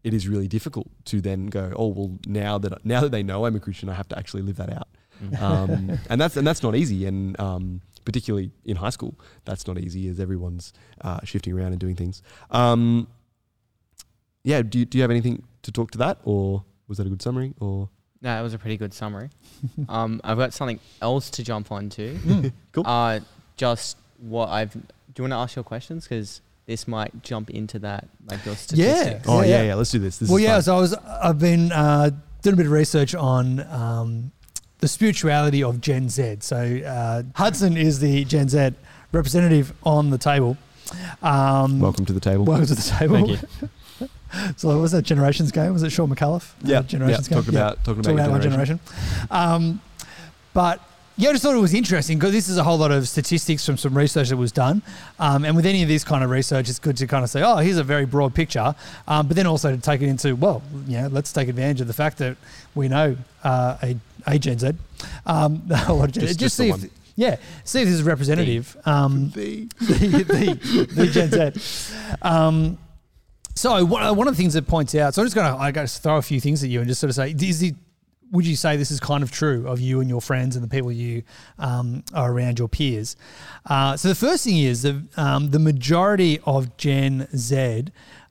[0.05, 3.45] it is really difficult to then go, oh well, now that now that they know
[3.45, 4.87] I'm a Christian, I have to actually live that out,
[5.39, 9.77] um, and that's and that's not easy, and um, particularly in high school, that's not
[9.79, 12.21] easy as everyone's uh, shifting around and doing things.
[12.51, 13.07] Um,
[14.43, 17.09] yeah, do you, do you have anything to talk to that, or was that a
[17.09, 17.53] good summary?
[17.59, 17.89] Or
[18.21, 19.29] No, that was a pretty good summary.
[19.89, 22.51] um, I've got something else to jump onto.
[22.71, 22.85] cool.
[22.85, 23.19] Uh,
[23.57, 24.71] just what I've.
[24.71, 24.79] Do
[25.17, 26.03] you want to ask your questions?
[26.03, 29.25] Because this might jump into that, like your statistics.
[29.27, 29.67] oh Yeah, yeah, yeah.
[29.67, 30.17] yeah, let's do this.
[30.17, 30.53] this well, is yeah.
[30.53, 30.61] fun.
[30.63, 34.31] So I was, I've been uh, did a bit of research on um,
[34.85, 36.37] the spirituality of Gen Z.
[36.41, 38.69] So uh, Hudson is the Gen Z
[39.11, 40.57] representative on the table.
[41.23, 42.45] Um, Welcome to the table.
[42.45, 43.15] welcome to the table.
[43.35, 43.41] Thank
[43.99, 44.09] you.
[44.57, 45.73] so what was that Generations game?
[45.73, 46.51] Was it Shaun Micallef?
[46.51, 47.33] Uh, yeah, Generations yeah.
[47.33, 47.43] game.
[47.43, 47.65] Talking Yeah.
[47.65, 48.79] about talking Talking about, about your my generation.
[48.83, 49.27] generation.
[49.31, 49.81] Um,
[50.53, 50.81] but
[51.17, 53.65] yeah, I just thought it was interesting because this is a whole lot of statistics
[53.65, 54.83] from some research that was done.
[55.17, 57.41] Um, and with any of this kind of research, it's good to kind of say,
[57.41, 58.75] oh, here's a very broad picture.
[59.07, 61.87] Um, but then also to take it into, well, you know, let's take advantage of
[61.87, 62.35] the fact that
[62.75, 64.71] we know uh, a, a Gen Z.
[65.25, 66.89] Um, a lot of Just- just, just the see one.
[67.15, 68.75] yeah, see if this is representative.
[68.85, 72.15] Um, the, the, the Gen Z.
[72.21, 72.77] Um,
[73.53, 75.71] so one, one of the things that points out, so I'm just going to I
[75.71, 77.73] guess throw a few things at you and just sort of say, is the,
[78.31, 80.67] would you say this is kind of true of you and your friends and the
[80.67, 81.23] people you
[81.59, 83.15] um, are around your peers?
[83.65, 87.85] Uh, so the first thing is the um, the majority of Gen Z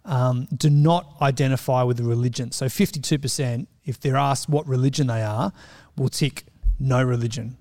[0.04, 2.52] um, do not identify with the religion.
[2.52, 5.52] So 52%, if they're asked what religion they are,
[5.96, 6.44] will tick
[6.78, 7.56] no religion.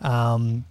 [0.00, 0.64] Um,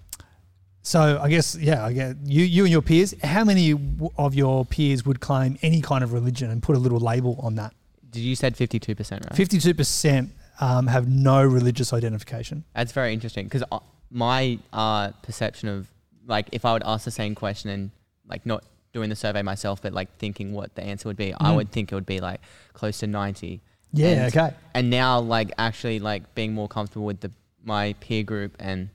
[0.83, 3.13] so I guess yeah, I get you you and your peers.
[3.23, 3.73] How many
[4.17, 7.55] of your peers would claim any kind of religion and put a little label on
[7.55, 7.73] that?
[8.09, 9.35] Did you said 52%, right?
[9.35, 12.65] Fifty-two percent um, have no religious identification.
[12.75, 13.63] That's very interesting because
[14.09, 15.87] my uh, perception of
[16.25, 17.91] like if I would ask the same question and
[18.27, 21.51] like not doing the survey myself, but like thinking what the answer would be, I
[21.51, 21.55] Mhm.
[21.55, 22.41] would think it would be like
[22.73, 23.61] close to ninety.
[23.93, 24.07] Yeah.
[24.25, 24.55] And- okay.
[24.73, 27.31] And now like actually like being more comfortable with the
[27.63, 28.89] my peer group and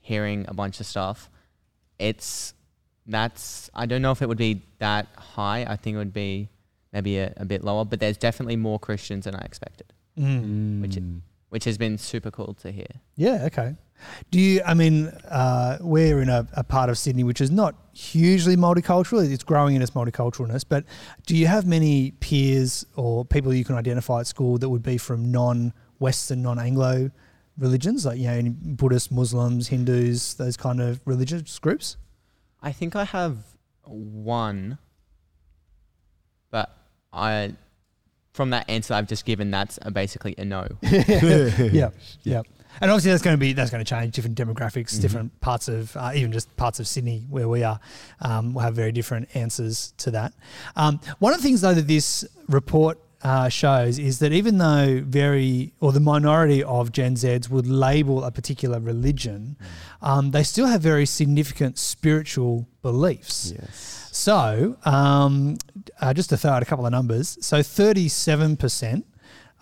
[0.00, 1.30] hearing a bunch of stuff,
[1.98, 2.54] it's
[3.06, 5.64] that's I don't know if it would be that high.
[5.68, 6.48] I think it would be
[6.92, 10.80] maybe a, a bit lower, but there's definitely more Christians than I expected, Mm.
[10.82, 10.98] Which-
[11.50, 12.86] which has been super cool to hear.
[13.16, 13.44] Yeah.
[13.46, 13.74] Okay.
[14.30, 14.62] Do you?
[14.64, 19.30] I mean, uh, we're in a, a part of Sydney which is not hugely multicultural.
[19.30, 20.64] It's growing in its multiculturalness.
[20.68, 20.84] But
[21.26, 24.98] do you have many peers or people you can identify at school that would be
[24.98, 27.10] from non-Western, non-Anglo
[27.58, 31.96] religions, like you know, any Buddhists, Muslims, Hindus, those kind of religious groups?
[32.62, 33.38] I think I have
[33.84, 34.78] one,
[36.50, 36.76] but
[37.12, 37.54] I,
[38.32, 40.66] from that answer I've just given, that's a basically a no.
[40.82, 41.90] yeah,
[42.22, 42.42] yeah.
[42.80, 45.00] And obviously that's going to be that's going to change different demographics, Mhm.
[45.00, 47.78] different parts of uh, even just parts of Sydney where we are.
[48.20, 50.32] Um, will have very different answers to that.
[50.76, 55.02] Um, one of the things though that this report uh, shows is that even though
[55.04, 59.56] very or the minority of Gen Zs would label a particular religion,
[60.00, 63.52] um, they still have very significant spiritual beliefs.
[63.54, 64.08] Yes.
[64.10, 65.58] So, um,
[66.00, 69.04] uh, just to throw out a couple of numbers, so 37%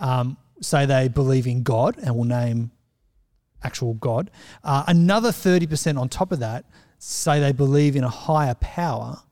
[0.00, 2.70] um, say they believe in God and will name
[3.62, 4.30] actual God.
[4.64, 6.64] Uh, another 30% on top of that
[6.98, 9.22] say they believe in a higher power.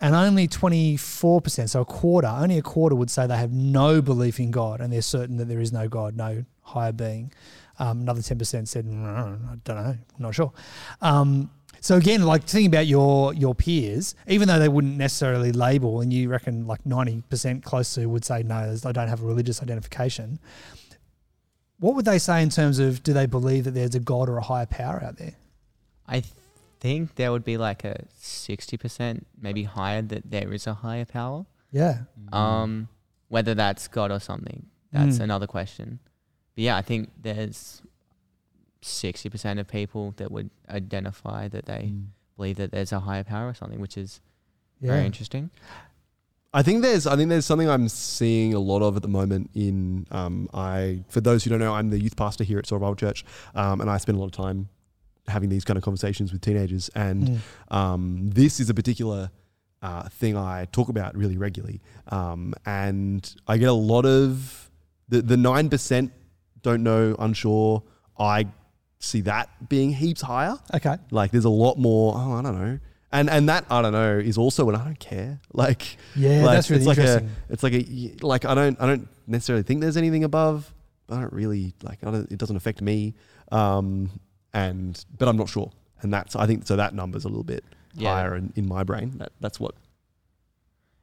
[0.00, 4.38] And only 24%, so a quarter, only a quarter would say they have no belief
[4.38, 7.32] in God and they're certain that there is no God, no higher being.
[7.80, 10.52] Um, another 10% said, "Mm, I don't know, not sure.
[11.00, 16.00] Um, so again, like thinking about your your peers, even though they wouldn't necessarily label,
[16.00, 19.26] and you reckon like ninety percent close to would say no, I don't have a
[19.26, 20.40] religious identification.
[21.80, 24.36] What would they say in terms of do they believe that there's a god or
[24.38, 25.34] a higher power out there?
[26.06, 26.22] I
[26.80, 31.46] think there would be like a 60%, maybe higher, that there is a higher power.
[31.70, 32.00] Yeah,
[32.32, 32.88] Um,
[33.28, 35.24] whether that's God or something, that's Mm.
[35.24, 35.98] another question.
[36.54, 37.82] But yeah, I think there's
[38.80, 42.06] 60% of people that would identify that they Mm.
[42.36, 44.20] believe that there's a higher power or something, which is
[44.80, 45.50] yeah, very interesting.
[46.54, 49.50] I think there's I think there's something I'm seeing a lot of at the moment
[49.54, 52.94] in um, I for those who don't know I'm the youth pastor here at Bible
[52.96, 54.68] Church um, and I spend a lot of time
[55.26, 57.38] having these kind of conversations with teenagers and Mm.
[57.76, 59.30] um, this is a particular
[59.82, 64.70] uh, thing I talk about really regularly um, and I get a lot of
[65.08, 66.12] the the nine percent
[66.62, 67.82] don't know unsure
[68.18, 68.46] I
[69.00, 72.78] see that being heaps higher Okay, like there's a lot more oh I don't know
[73.12, 76.56] and and that I don't know is also when I don't care like yeah, Like,
[76.56, 77.30] that's really it's like a- interesting.
[77.48, 80.72] it's like a like I don't I don't necessarily think there's anything above.
[81.06, 82.04] But I don't really like.
[82.04, 83.14] I don't, it doesn't affect me.
[83.50, 84.10] Um,
[84.52, 85.72] and but I'm not sure.
[86.02, 86.76] And that's I think so.
[86.76, 88.12] That number's a little bit Yeah.
[88.12, 89.12] higher in, in my brain.
[89.16, 89.74] That that's what.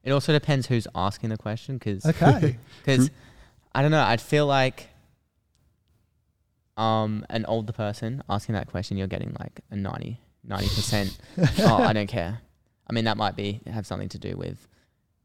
[0.03, 3.09] It also depends who's asking the question because okay, Because
[3.73, 4.89] I don't know, I'd feel like
[6.77, 9.75] um an older person asking that question, you're getting like a
[10.47, 11.17] 90 percent.
[11.59, 12.39] oh, I don't care.
[12.87, 14.67] I mean, that might be have something to do with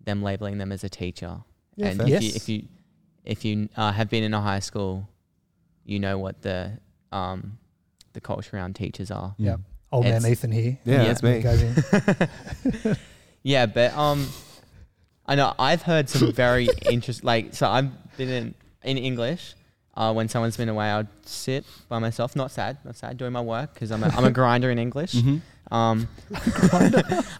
[0.02, 1.38] them labeling them as a teacher.
[1.76, 2.06] Yeah, and fair.
[2.06, 2.22] if Yes.
[2.22, 2.68] you if you
[3.24, 5.08] if you uh, have been in a high school,
[5.84, 6.78] you know what the
[7.12, 7.58] um
[8.12, 9.34] the culture around teachers are.
[9.38, 9.56] yeah.
[9.92, 10.78] Old man Ethan here.
[10.84, 11.12] Yeah, Yeah.
[11.12, 12.94] that's me.
[13.42, 14.28] Yeah, but um,
[15.26, 17.26] I know I've heard some very interesting.
[17.26, 19.54] Like, so I've been in in English.
[20.00, 23.40] Uh, when someone's been away, I'd sit by myself, not sad, not sad, doing my
[23.54, 25.12] work because I'm a, I'm a grinder in English.
[25.14, 25.38] Mm-hmm.
[25.80, 26.08] Um,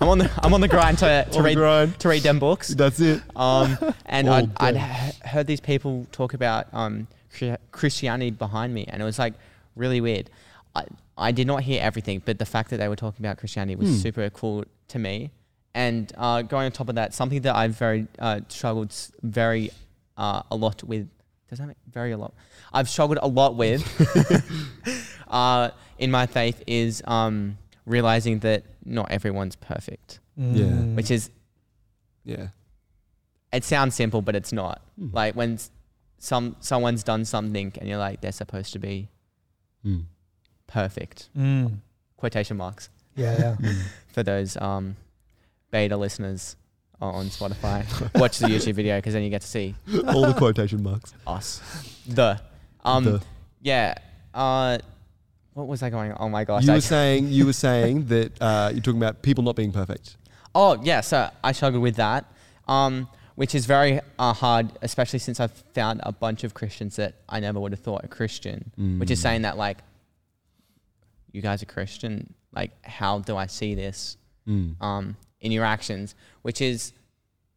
[0.00, 1.98] I'm on the I'm on the grind to, to read grind.
[2.00, 2.68] to read them books.
[2.68, 3.22] That's it.
[3.34, 7.06] Um, and All I'd, I'd he- heard these people talk about um,
[7.72, 9.34] Christianity behind me, and it was like
[9.76, 10.30] really weird.
[10.74, 10.84] I,
[11.18, 13.88] I did not hear everything, but the fact that they were talking about Christianity was
[13.88, 13.96] Hmm.
[13.96, 15.30] super cool to me.
[15.74, 19.70] And uh, going on top of that, something that I've very uh, struggled very
[20.16, 21.08] uh, a lot with.
[21.50, 22.32] Does that make very a lot?
[22.72, 23.82] I've struggled a lot with
[25.28, 30.64] uh, in my faith is um, realizing that not everyone's perfect, Yeah.
[30.64, 30.94] Mm.
[30.96, 31.30] which is
[32.24, 32.48] Yeah.
[33.52, 34.80] it sounds simple, but it's not.
[34.98, 35.08] Hmm.
[35.12, 35.58] Like when
[36.18, 39.08] some someone's done something and you're like, they're supposed to be
[39.84, 40.04] Mm.
[40.66, 41.30] perfect.
[41.36, 41.78] Mm.
[42.16, 43.72] Quotation marks Yeah, yeah.
[44.12, 44.96] for those um,
[45.70, 46.59] beta listeners o-
[47.00, 47.84] on Spotify.
[48.20, 49.74] Watch the YouTube video because then you get to see
[50.08, 51.14] All the quotation marks.
[51.26, 51.60] us.
[52.06, 52.40] The
[52.84, 53.22] um The-
[53.62, 53.94] yeah.
[54.34, 54.78] Uh,
[55.54, 56.12] what was I going?
[56.12, 56.64] Oh my gosh!
[56.64, 59.72] you I- were saying you were saying that uh, you're talking about people not being
[59.72, 60.16] perfect.
[60.54, 62.24] Oh yeah, so I struggled with that,
[62.68, 67.14] um, which is very uh, hard, especially since I've found a bunch of Christians that
[67.28, 69.22] I never would have thought a Christian, which is Mm.
[69.22, 69.78] saying that like,
[71.32, 72.34] you guys are Christian.
[72.52, 74.16] Like, how do I see this
[74.48, 74.80] Mm.
[74.82, 76.14] um, in your actions?
[76.42, 76.92] Which is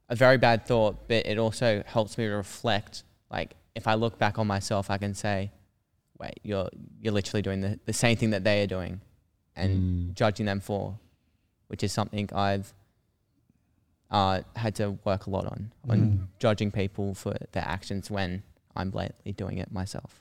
[0.10, 3.04] a very bad thought, but it also helps me to reflect.
[3.32, 5.52] Like, if I look back on myself, I can say,
[6.20, 6.70] wait, you're
[7.02, 9.02] you're literally doing the, the same thing that they are doing,
[9.56, 9.72] and
[10.12, 10.14] Mm.
[10.16, 10.98] judging them for,
[11.68, 12.74] which is something I've
[14.12, 16.28] uh, had to work a lot on, on Mm.
[16.40, 18.44] judging people for their actions when
[18.76, 20.20] I'm blatantly doing it myself.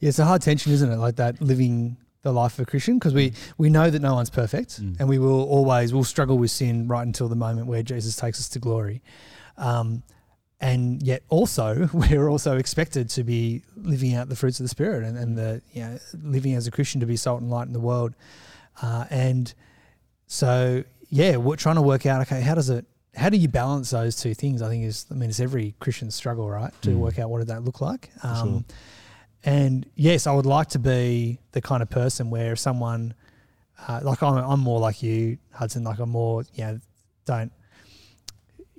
[0.00, 0.96] Yeah, it's a hard tension, isn't it?
[0.96, 1.96] Like that living
[2.26, 4.96] the life of a Christian because we we know that no one's perfect, Mm.
[5.00, 8.38] and we will always will struggle with sin right until the moment where Jesus takes
[8.40, 9.02] us to glory.
[9.56, 10.02] Um,
[10.60, 15.04] and yet also we're also expected to be living out the fruits of the spirit
[15.04, 17.72] and, and the you know living as a Christian to be salt and light in
[17.72, 18.14] the world.
[18.82, 19.52] Uh, and
[20.26, 22.84] so yeah, we're trying to work out okay, how does it
[23.14, 24.60] how do you balance those two things?
[24.62, 26.72] I think is I mean it's every Christian struggle, right?
[26.82, 26.96] To Mm.
[26.98, 28.10] work out what did that look like.
[28.22, 28.64] Um, sure.
[29.44, 33.14] And yes, I would like to be the kind of person where if someone,
[33.86, 35.84] uh, like I'm, I'm more like you, Hudson.
[35.84, 36.80] Like I'm more, you know,
[37.24, 37.52] don't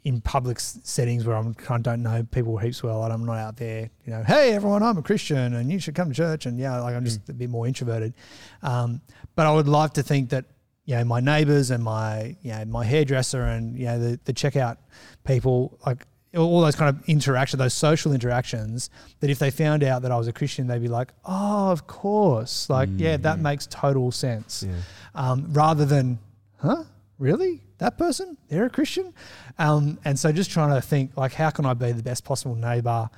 [0.03, 3.37] in public settings where I'm kind of don't know people heaps well, and I'm not
[3.37, 6.45] out there, you know, hey everyone, I'm a Christian and you should come to church,
[6.45, 8.13] and yeah, like I'm just a bit more introverted.
[8.61, 9.01] Um,
[9.35, 10.45] but I would like to think that
[10.85, 14.33] you know my neighbours and my you know my hairdresser and you know the the
[14.33, 14.77] checkout
[15.25, 18.89] people like all those kind of interaction, those social interactions,
[19.21, 21.87] that if they found out that I was a Christian, they'd be like, "Oh, of
[21.87, 23.41] course, like yeah, that Mm.
[23.41, 24.75] makes total sense." Yeah.
[25.15, 26.19] Um, rather than,
[26.57, 26.83] "Huh,
[27.17, 27.63] really?
[27.79, 28.37] That person?
[28.49, 29.13] They're a Christian?"
[29.57, 32.55] Um, and so just trying to think like, how can I be the best possible
[32.55, 33.09] neighbor?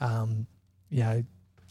[0.00, 0.46] Um,
[0.90, 1.24] you know,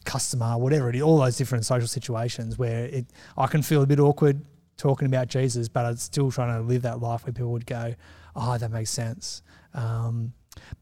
[0.04, 3.06] customer, whatever it is, all those different social situations where it
[3.36, 4.44] I can feel a bit awkward
[4.76, 7.94] talking about Jesus, but I'm still trying to live that life where people would go,
[8.36, 9.42] "Oh, that makes sense."
[9.74, 10.32] Um,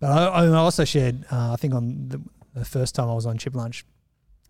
[0.01, 2.21] but I, I also shared, uh, I think on the,
[2.55, 3.85] the first time I was on Chip Lunch,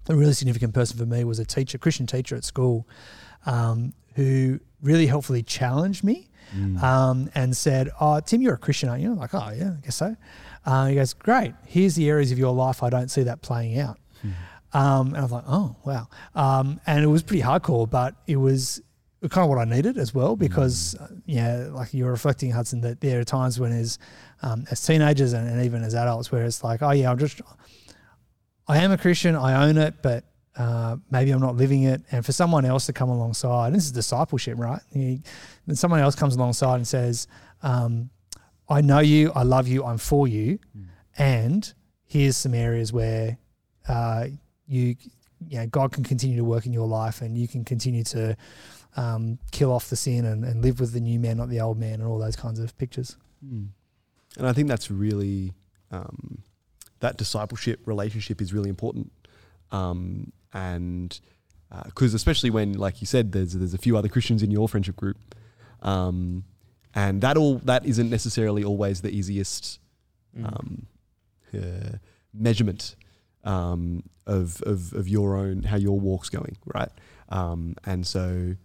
[0.08, 2.86] a really significant person for me was a teacher, Christian teacher at school,
[3.46, 6.80] um, who really helpfully challenged me Mm.
[6.80, 9.80] um, and said, "Oh, Tim, you're a Christian, aren't you?" I'm like, "Oh, yeah, I
[9.84, 10.14] guess so."
[10.64, 11.54] Uh, he goes, "Great.
[11.66, 13.98] Here's the areas of your life I don't see that playing out."
[14.72, 18.36] Um, and I was like, "Oh, wow!" Um, and it was pretty hardcore, but it
[18.36, 18.80] was
[19.22, 23.00] kind of what I needed as well because, uh, yeah, like you're reflecting, Hudson, that
[23.00, 23.98] there are times when, as
[24.42, 27.40] um, as teenagers and, and even as adults, where it's like, "Oh, yeah, I'm just,
[28.68, 30.24] I am a Christian, I own it, but."
[30.59, 33.92] Uh, maybe I'm not living it, and for someone else to come alongside, this is
[33.92, 34.81] discipleship, right?
[34.90, 35.20] You,
[35.66, 37.26] then someone else comes alongside and says,
[37.62, 38.09] um,
[38.66, 40.59] I know you, I love you, I'm for you,
[41.18, 41.74] and
[42.07, 43.37] here's some areas where
[43.87, 44.29] uh,
[44.66, 44.96] you,
[45.46, 48.35] you know, God can continue to work in your life, and you can continue to
[48.96, 51.78] um, kill off the sin and, and live with the new man, not the old
[51.78, 53.16] man, and all those kinds of pictures.
[53.44, 53.68] Mm.
[54.38, 55.52] And I think that's really
[55.90, 56.42] um,
[57.00, 59.12] that discipleship relationship is really important.
[59.72, 61.18] Um, and
[61.85, 64.96] because especially when, like you said, there's there's a few other Christians in your friendship
[64.96, 65.18] group,
[65.82, 66.44] um,
[66.94, 69.80] and that all that isn't necessarily always the easiest
[70.37, 70.44] Mm.
[70.44, 70.87] um,
[71.54, 71.96] uh,
[72.35, 72.94] measurement
[73.44, 76.90] um, of, of of your own how your walk's going, right?
[77.31, 78.56] Um, and so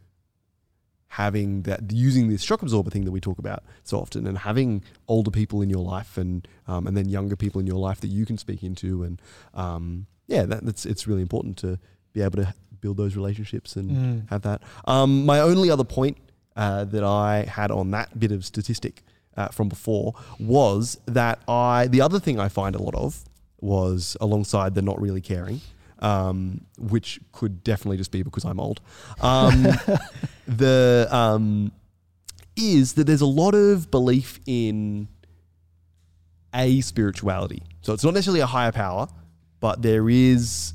[1.15, 4.81] having that using this shock absorber thing that we talk about so often, and having
[5.07, 8.07] older people in your life, and um, and then younger people in your life that
[8.07, 9.21] you can speak into, and
[9.53, 11.77] um, yeah, that, that's it's really important to
[12.13, 14.29] be able to build those relationships and Mm.
[14.29, 14.61] have that.
[14.85, 16.17] Um, my only other point
[16.55, 19.03] uh, that I had on that bit of statistic
[19.37, 23.23] uh, from before was that I the other thing I find a lot of
[23.59, 25.61] was alongside the not really caring
[26.01, 28.81] um, which could definitely just be because I'm old.
[29.21, 29.63] Um,
[30.47, 31.71] the um,
[32.55, 35.07] is that there's a lot of belief in
[36.53, 37.63] a spirituality.
[37.81, 39.07] So it's not necessarily a higher power,
[39.59, 40.73] but there is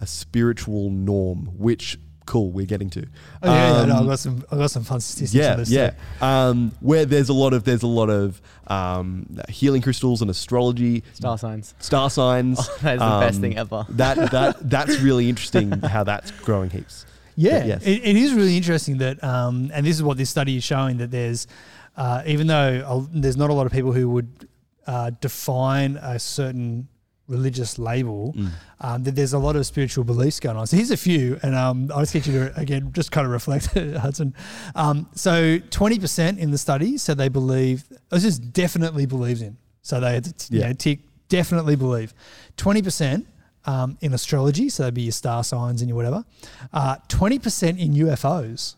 [0.00, 3.06] a spiritual norm, which cool we're getting to.
[3.42, 5.58] Oh, yeah, yeah, no, Um, I've got some, I've got some fun statistics yeah, on
[5.58, 5.70] this.
[5.70, 5.90] yeah.
[5.90, 6.24] too.
[6.24, 11.02] Um, where there's a lot of there's a lot of um, healing crystals and astrology,
[11.14, 11.74] Star signs.
[11.78, 12.56] star signs.
[12.82, 13.86] That's the best Um, thing ever.
[13.90, 17.06] That that that's really interesting how that's growing heaps.
[17.36, 17.82] Yeah, Yes.
[17.86, 20.96] it, it is really interesting that, um, and this is what this study is showing
[20.96, 21.46] that there's,
[21.94, 24.48] uh, even though uh, there's not a lot of people who would
[24.86, 26.88] uh, define a certain
[27.28, 28.50] religious label, Mm.
[28.80, 30.66] um, that there's a lot of spiritual beliefs going on.
[30.66, 33.32] So here's a few, and um, I'll just get you to again just kind of
[33.32, 34.34] reflect, Hudson.
[34.74, 37.84] Um, so 20% in the study said they believe.
[38.10, 39.56] This is definitely believes in.
[39.82, 40.68] So they had to t- Yeah.
[40.68, 42.14] know, tick definitely believe.
[42.56, 43.26] 20%
[43.64, 46.24] um, in astrology, so that'd be your star signs and your whatever.
[46.72, 48.76] Uh, 20% in UFOs.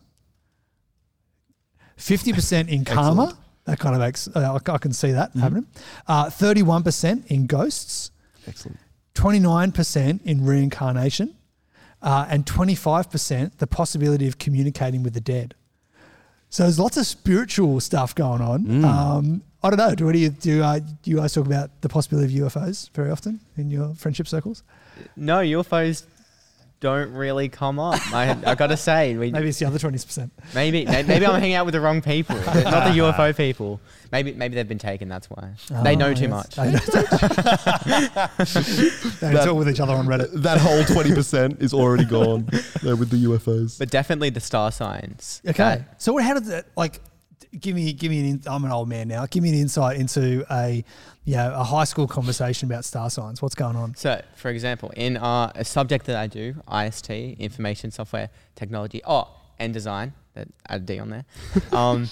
[1.97, 3.37] 50% in karma.
[3.65, 5.39] That kind of makes, uh, I I can see that Mm-hmm.
[5.41, 5.67] happening.
[6.07, 8.09] Uh, 31% in ghosts.
[8.49, 8.77] Excellent.
[9.15, 11.35] 29% in reincarnation,
[12.01, 15.55] uh, and 25% the possibility of communicating with the dead.
[16.49, 18.63] So there's lots of spiritual stuff going on.
[18.63, 18.83] Mm.
[18.83, 19.93] Um, I don't know.
[19.93, 20.63] Do, what do you do?
[20.63, 24.27] Uh, do you guys talk about the possibility of UFOs very often in your friendship
[24.27, 24.63] circles?
[25.15, 26.05] No, UFOs
[26.79, 27.99] don't really come up.
[28.13, 30.29] I, I gotta say, we, Maybe it's the other 20%.
[30.55, 32.53] maybe may- maybe I'm hanging out with the wrong people, not
[32.93, 33.81] the UFO people.
[34.11, 35.07] Maybe maybe they've been taken.
[35.09, 36.29] That's why ah, they know Oh, too yes.
[36.29, 36.55] much.
[36.55, 36.79] They, know-
[39.19, 40.31] they That- talk with each other on Reddit.
[40.41, 42.47] That whole twenty percent is already gone
[42.81, 43.77] there with the UFOs.
[43.77, 45.41] But definitely the star signs.
[45.47, 45.57] Okay.
[45.57, 46.99] That- So what- how did that like?
[47.57, 48.25] Give me, give me an.
[48.25, 49.25] In, I'm an old man now.
[49.25, 50.83] Give me an insight into a,
[51.25, 53.41] you know, a high school conversation about star signs.
[53.41, 53.95] What's going on?
[53.95, 59.29] So, for example, in uh, a subject that I do, IST, Information Software Technology, oh,
[59.57, 61.25] and Design, that add a D on there,
[61.71, 62.07] um,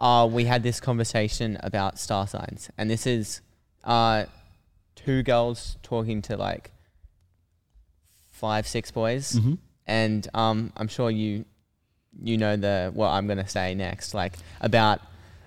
[0.00, 2.68] uh, we had this conversation about star signs.
[2.76, 3.42] And this is
[3.84, 4.24] uh,
[4.96, 6.72] two girls talking to like
[8.28, 9.32] five, six boys.
[9.34, 9.58] Mhm.
[9.86, 11.44] And um, I'm sure you
[12.22, 15.00] you know the what I'm gonna say next, like about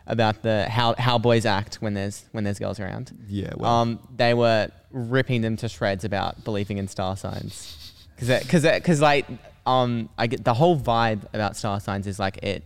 [0.06, 3.12] about the how, how boys act when there's when there's girls around.
[3.28, 3.54] Yeah.
[3.56, 3.72] Well.
[3.72, 9.02] Um, they were ripping them to shreds about believing in star signs, because because because
[9.02, 9.26] like
[9.66, 12.64] um, I get the whole vibe about star signs is like it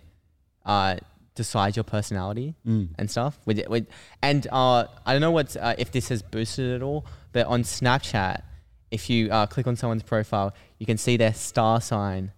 [0.65, 0.97] uh
[1.35, 2.87] decides your personality Mm.
[2.97, 3.37] and stuff.
[3.45, 3.85] With it, with
[4.23, 7.61] and uh, I don't know what's uh, if this has boosted at all, but on
[7.61, 8.41] Snapchat,
[8.89, 12.31] if you uh, click on someone's profile, you can see their star sign,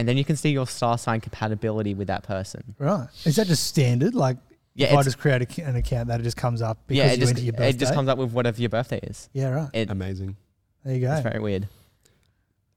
[0.00, 2.74] and then you can see your star sign compatibility with that person.
[2.78, 3.06] Right.
[3.24, 4.14] Is that just standard?
[4.14, 4.38] Like,
[4.74, 7.12] Yeah, if I just create a, an account that it just comes up because yeah,
[7.12, 7.68] it you just enter your birthday?
[7.70, 9.28] it just comes up with whatever your birthday is.
[9.32, 9.68] yeah, right.
[9.72, 10.36] It, Amazing.
[10.84, 11.12] There you go.
[11.12, 11.68] It's very weird.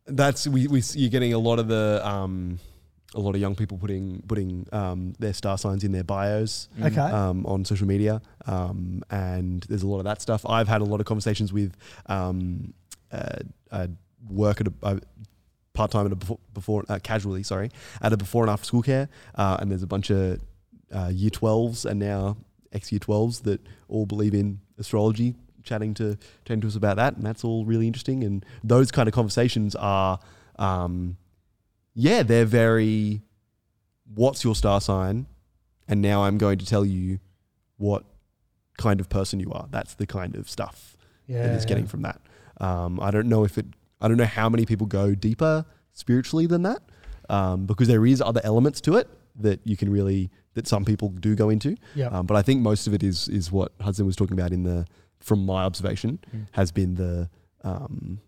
[0.06, 2.60] That's we, we you're getting a lot of the um,
[3.16, 6.86] a lot of young people putting putting um, their star signs in their bios Mm.
[6.92, 7.00] Okay.
[7.00, 10.46] um, on social media, um, and there's a lot of that stuff.
[10.46, 11.72] I've had a lot of conversations with
[12.08, 12.74] um,
[13.14, 13.38] uh,
[13.72, 13.88] I
[14.30, 15.00] work at a uh,
[15.74, 17.70] part time at a before, before uh, casually, sorry,
[18.02, 20.40] at a before and after school care, uh, and there's a bunch of
[20.94, 22.38] uh, year 12s and now
[22.72, 25.36] ex year 12s that all believe in astrology.
[25.64, 28.26] Chatting to chatting to us about that, and that's all really interesting.
[28.26, 30.20] And those kind of conversations are,
[30.60, 31.16] um,
[31.94, 33.22] yeah, they're very.
[34.14, 35.26] What's your star sign?
[35.88, 37.20] And now I'm going to tell you
[37.78, 38.04] what
[38.78, 39.68] kind of person you are.
[39.72, 40.98] That's the kind of stuff
[41.28, 41.48] yeah.
[41.48, 41.90] that it's getting yeah.
[41.90, 42.22] from that.
[42.60, 43.68] Um, I don't know if it.
[44.04, 46.82] I don't know how many people go deeper spiritually than that,
[47.30, 49.08] um, because there is other elements to it
[49.40, 51.76] that you can really that some people do go into.
[51.96, 52.08] Yeah.
[52.10, 54.64] Um, but I think most of it is is what Hudson was talking about in
[54.64, 54.86] the
[55.20, 56.48] from my observation Mm.
[56.52, 57.30] has been the
[57.64, 58.20] um,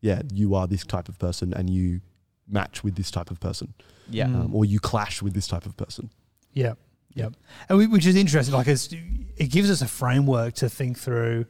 [0.00, 2.00] yeah you are this type of person and you
[2.48, 3.74] match with this type of person
[4.08, 4.26] Yeah.
[4.26, 6.10] Um, or you clash with this type of person.
[6.52, 6.74] Yeah,
[7.14, 7.30] yeah,
[7.68, 8.54] and we, which is interesting.
[8.54, 8.88] Like, it's,
[9.36, 11.46] it gives us a framework to think through.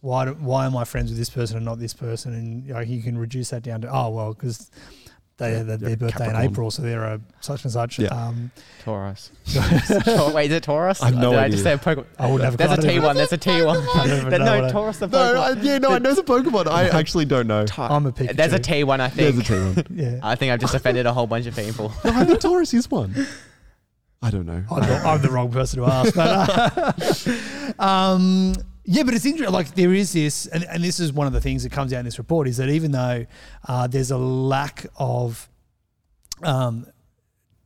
[0.00, 2.32] Why do, why am I friends with this person and not this person?
[2.34, 4.70] And you, know, you can reduce that down to oh well because
[5.38, 6.44] they Yeah, their, their birthday Capricorn.
[6.44, 7.98] in April, so they're a such and such.
[7.98, 8.08] Yeah.
[8.08, 8.50] Um,
[8.84, 9.30] Taurus.
[10.04, 11.02] Tor- wait, is it Taurus?
[11.02, 11.50] I have no Did I idea.
[11.52, 12.06] just say a Pokemon?
[12.18, 12.56] I would have.
[12.56, 13.16] There's a I don't T even- one.
[13.16, 13.76] There's a T one.
[13.94, 15.64] I don't even know No, Taurus the No, I, Pokemon.
[15.64, 16.66] yeah, no, I know the Pokemon.
[16.68, 17.64] I actually don't know.
[17.76, 18.36] I'm a Pikachu.
[18.36, 19.00] There's a T one.
[19.00, 19.36] I think.
[19.36, 19.86] There's a T one.
[19.98, 21.92] Yeah, I think I've just offended a whole bunch of people.
[22.04, 23.14] No, I think Taurus is one.
[24.20, 24.64] I don't know.
[24.70, 26.14] I'm the, I'm the wrong person to ask.
[26.16, 28.54] But, uh, um,
[28.90, 29.52] yeah, but it's interesting.
[29.52, 31.98] Like there is this, and, and this is one of the things that comes out
[31.98, 33.26] in this report is that even though
[33.68, 35.46] uh, there's a lack of
[36.42, 36.86] um,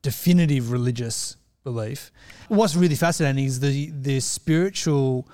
[0.02, 2.10] definitive religious belief,
[2.48, 5.28] what's really fascinating is the the spiritual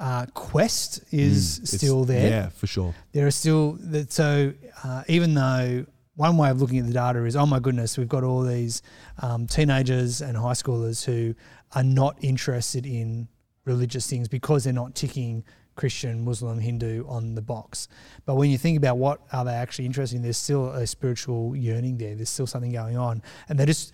[0.00, 2.30] uh, quest is Mm, still there.
[2.30, 2.94] Yeah, for sure.
[3.12, 4.12] There are still that.
[4.12, 5.84] So uh, even though
[6.16, 8.80] one way of looking at the data is, oh my goodness, we've got all these
[9.20, 11.34] um, teenagers and high schoolers who
[11.74, 13.28] are not interested in
[13.64, 15.44] religious things because they're not ticking
[15.76, 17.88] Christian, Muslim, Hindu on the box.
[18.26, 21.56] But when you think about what are they actually interested in, there's still a spiritual
[21.56, 22.14] yearning there.
[22.14, 23.92] There's still something going on, and they just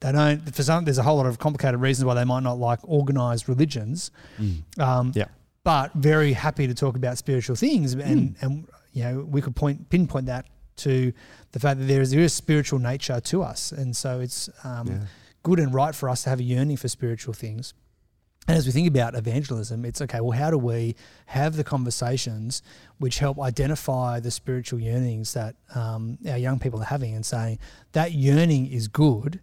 [0.00, 0.54] they don't.
[0.54, 3.48] For some, there's a whole lot of complicated reasons why they might not like organized
[3.48, 4.10] religions.
[4.78, 5.26] Um, Yeah.
[5.64, 9.88] But very happy to talk about spiritual things, and and you know we could point
[9.90, 10.46] pinpoint that
[10.76, 11.12] to
[11.50, 14.86] the fact that there is there is spiritual nature to us, and so it's um,
[14.86, 14.98] Yeah.
[15.42, 17.74] good and right for us to have a yearning for spiritual things.
[18.48, 20.94] And as we think about evangelism, it's okay, well, how do we
[21.26, 22.62] have the conversations
[22.98, 27.58] which help identify the spiritual yearnings that um, our young people are having and saying
[27.92, 29.40] that yearning is good,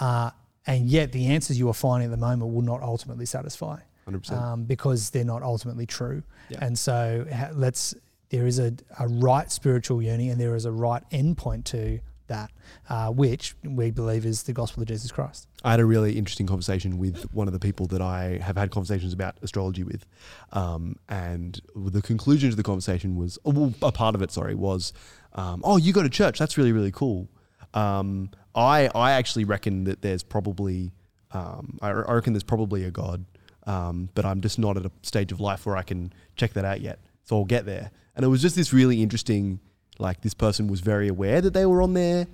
[0.00, 0.30] uh,
[0.66, 4.32] and yet the answers you are finding at the moment will not ultimately satisfy 100%.
[4.32, 6.22] um, because they're not ultimately true.
[6.48, 6.58] Yeah.
[6.60, 7.94] And so let's
[8.30, 12.50] there is a, a right spiritual yearning and there is a right endpoint to that,
[12.88, 15.46] uh, which we believe is the gospel of Jesus Christ.
[15.66, 18.70] I had a really interesting conversation with one of the people that I have had
[18.70, 20.06] conversations about astrology with,
[20.52, 24.54] um, and the conclusion to the conversation was, oh, well, a part of it, sorry,
[24.54, 24.92] was,
[25.32, 27.28] um, oh, you go to church, that's really really cool.
[27.74, 30.92] Um, I I actually reckon that there's probably,
[31.32, 33.24] um, I, I reckon there's probably a God,
[33.66, 36.64] um, but I'm just not at a stage of life where I can check that
[36.64, 37.00] out yet.
[37.24, 37.90] So I'll get there.
[38.14, 39.58] And it was just this really interesting,
[39.98, 42.28] like this person was very aware that they were on their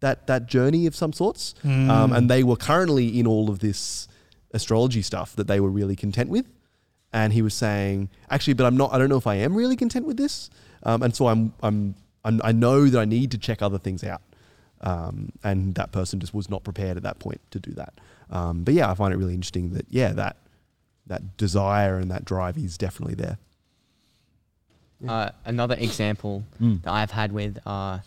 [0.00, 4.06] that that journey of some sorts, um, and they were currently in all of this
[4.52, 6.46] astrology stuff that they were really content with.
[7.12, 8.92] And he was saying, actually, but I'm not.
[8.92, 10.50] I don't know if I am really content with this,
[10.82, 11.94] um, and so I'm, I'm.
[12.24, 14.20] I'm I know that I need to check other things out.
[14.80, 17.94] Um, and that person just was not prepared at that point to do that.
[18.30, 20.36] Um, but yeah, I find it really interesting that yeah, that
[21.06, 23.38] that desire and that drive is definitely there.
[25.06, 26.82] Uh, another example Mm.
[26.82, 27.98] that I've had with uh,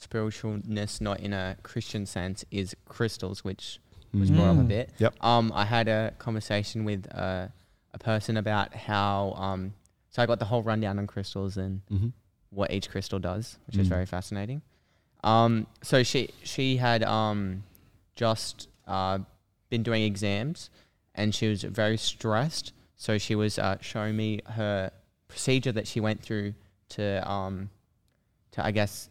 [0.00, 3.78] spiritualness, not in a Christian sense, is crystals, which
[4.12, 4.68] was brought up a Mm.
[4.68, 4.90] bit.
[4.98, 5.14] Yep.
[5.24, 7.48] Um, I had a conversation with uh,
[7.92, 9.32] a person about how.
[9.36, 9.74] Um,
[10.10, 12.08] so I got the whole rundown on crystals and Mm-hmm.
[12.50, 13.90] what each crystal does, which is Mm.
[13.90, 14.62] very fascinating.
[15.24, 17.64] Um, so she she had um,
[18.14, 19.18] just uh,
[19.68, 20.70] been doing exams,
[21.14, 22.72] and she was very stressed.
[22.96, 24.90] So she was uh, showing me her
[25.28, 26.54] procedure that she went through
[26.90, 27.68] to um,
[28.52, 29.10] to I guess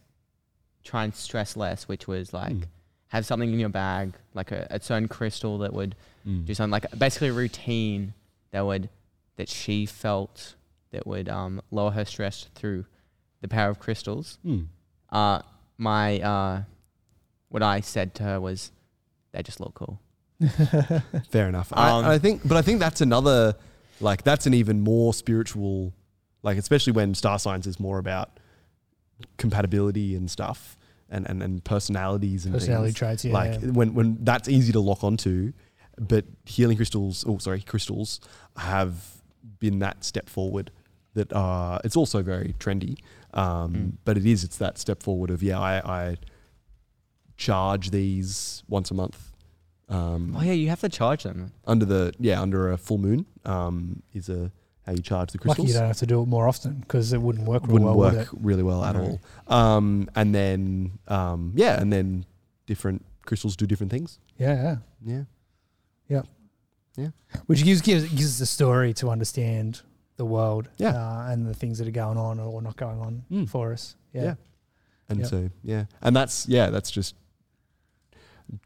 [0.85, 2.63] try and stress less, which was like Mm.
[3.07, 6.45] have something in your bag, like a, a certain crystal that would Mm.
[6.45, 8.13] do something like basically a routine
[8.51, 8.87] that would
[9.35, 10.55] that she felt
[10.91, 12.85] that would um, lower her stress through
[13.41, 14.37] the power of crystals.
[14.45, 14.67] Mm.
[15.09, 15.41] Uh,
[15.77, 16.61] my uh,
[17.49, 18.71] what I said to her was,
[19.33, 19.99] "They just look cool."
[21.29, 21.71] Fair enough.
[21.73, 23.55] Um, I, I think, but I think that's another,
[24.01, 25.93] like, that's an even more spiritual,
[26.43, 28.31] like, especially when star signs is more about
[29.37, 30.77] compatibility and stuff,
[31.09, 32.97] and and, and personalities and Personality things.
[32.97, 33.33] traits, yeah.
[33.33, 35.53] Like when when that's easy to lock onto,
[35.99, 38.19] but healing crystals, oh sorry, crystals
[38.57, 39.21] have
[39.59, 40.71] been that step forward.
[41.13, 42.97] That uh, it's also very trendy,
[43.33, 43.91] um, Mm.
[44.03, 45.75] but it is it's that step forward of yeah, I,
[46.09, 46.17] I
[47.37, 49.31] charge these once a month.
[49.87, 51.51] Um, Oh yeah, you have to charge them.
[51.65, 54.51] under the yeah under a full moon um, is a
[54.85, 55.59] how you charge the crystals.
[55.59, 57.95] Lucky you don't have to do it more often because it wouldn't work real Wouldn't
[57.95, 59.19] well, work would really well at No.
[59.47, 59.55] all.
[59.57, 62.25] Um, and then um, yeah, and then
[62.67, 64.19] different crystals do different things.
[64.37, 64.43] it?
[64.45, 64.77] Yeah,
[66.07, 66.21] yeah.
[66.97, 67.09] Yeah,
[67.47, 69.81] Which gives gives gives us the story to understand
[70.15, 70.91] the world, Yeah.
[70.95, 73.49] uh, and the things that are going on or not going on Mm.
[73.49, 73.97] for us.
[74.13, 74.35] Yeah, Yeah.
[75.09, 75.27] and Yep.
[75.27, 77.15] so yeah, and that's yeah, that's just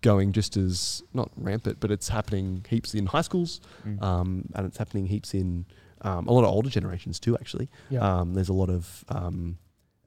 [0.01, 4.01] going just as not rampant, but it's happening heaps in high schools, Mm.
[4.03, 5.65] um, and it's happening heaps in
[6.01, 7.35] um, a lot of older generations too.
[7.37, 7.99] Actually, yeah.
[8.19, 9.57] Um, there's a lot of um,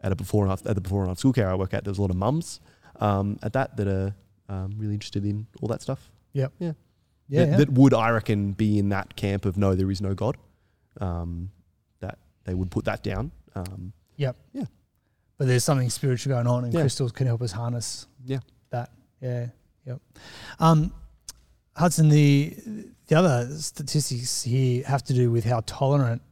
[0.01, 1.85] at a before and after, at the before and after school care I work at.
[1.85, 2.61] There's a lot of mums
[3.01, 4.15] um, at that that are
[4.49, 6.11] um, really interested in all that stuff.
[6.33, 6.53] Yep.
[6.59, 6.73] Yeah.
[7.29, 7.57] yeah, that, yeah.
[7.59, 10.37] that would I reckon be in that camp of no, there is no God.
[11.01, 11.51] Um,
[12.01, 13.31] that they would put that down.
[13.55, 14.33] Um, Yeah.
[14.53, 14.65] Yeah.
[15.39, 16.81] but there's something spiritual going on, and Yeah.
[16.81, 18.41] crystals can help us harness Yeah.
[18.71, 18.91] that.
[19.21, 19.47] Yeah,
[19.87, 20.01] yep.
[20.59, 20.93] Um,
[21.77, 22.57] Hudson, the
[23.13, 26.23] the other statistics here have to do with how tolerant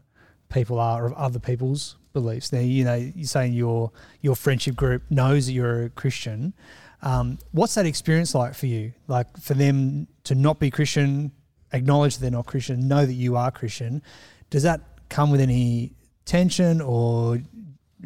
[0.49, 2.55] people are of other people's beliefs.
[2.55, 6.55] Now, you know, you're saying your your friendship group knows that you're a Christian.
[7.03, 8.95] Um, what's that experience like for you?
[9.09, 11.33] Like for them to not be Christian,
[11.71, 14.03] acknowledge that they're not Christian, know that you are Christian.
[14.49, 15.93] Does that come with any
[16.25, 17.43] tension or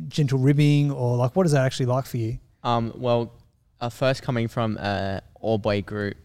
[0.08, 2.38] gentle ribbing, or like what is that actually like for you?
[2.64, 3.34] Um, well,
[3.80, 6.16] uh, first coming from a all boy group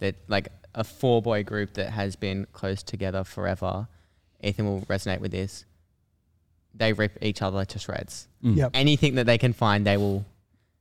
[0.00, 0.48] that like
[0.78, 3.88] a four boy group that has been close together forever,
[4.42, 5.64] Ethan will resonate with this.
[6.74, 8.28] They rip each other to shreds.
[8.44, 8.56] Mm.
[8.56, 8.70] Yep.
[8.74, 10.24] Anything that they can find, they will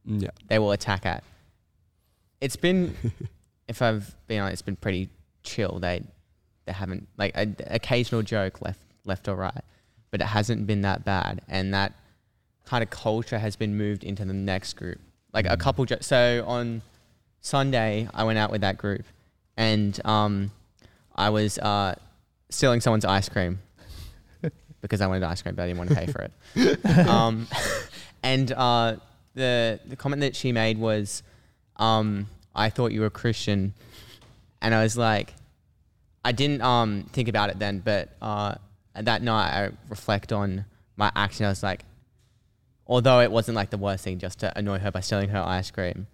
[0.08, 0.30] Mm, Yeah.
[0.48, 1.22] they will attack at.
[2.40, 2.96] It's been,
[3.68, 5.10] if I've been honest, it's been pretty
[5.44, 5.80] chill.
[5.80, 6.04] They
[6.66, 9.64] they haven't like an occasional joke left left or right,
[10.12, 11.42] but it hasn't been that bad.
[11.50, 11.94] And that
[12.66, 15.00] kind of culture has been moved into the next group.
[15.34, 15.84] Like a couple.
[15.86, 16.82] Jo- so on
[17.42, 19.06] Sunday, I went out with that group,
[19.58, 20.52] and um,
[21.16, 21.96] I was uh,
[22.50, 23.60] stealing someone's ice cream
[24.82, 26.86] because I wanted ice cream, but I didn't want to pay for it.
[27.08, 27.48] um,
[28.24, 28.96] and uh,
[29.34, 31.24] the the comment that she made was,
[31.78, 33.74] um, "I thought you were Christian,"
[34.62, 35.34] and I was like,
[36.24, 38.56] I didn't um, think about it then, but uh,
[38.96, 41.46] that night I reflect on my action.
[41.46, 41.84] I was like,
[42.86, 45.72] although it wasn't like the worst thing just to annoy her by stealing her ice
[45.72, 46.08] cream,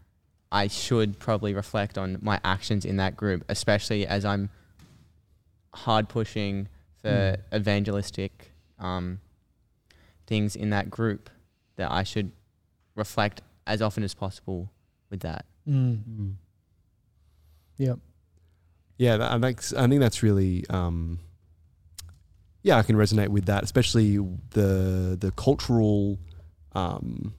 [0.53, 4.51] I should probably reflect on my actions in that group, especially as I'm
[5.73, 6.69] hard pushing
[7.01, 9.19] for evangelistic um,
[10.27, 11.31] things in that group.
[11.77, 12.31] That I should
[12.93, 14.69] reflect as often as possible
[15.09, 15.45] with that.
[15.67, 16.03] Mm.
[16.03, 16.33] Mm.
[17.77, 17.99] Yep.
[18.97, 20.65] Yeah, that, I think I think that's really.
[20.69, 21.19] Um,
[22.61, 24.17] yeah, I can resonate with that, especially
[24.51, 26.19] the the cultural
[26.73, 27.33] um,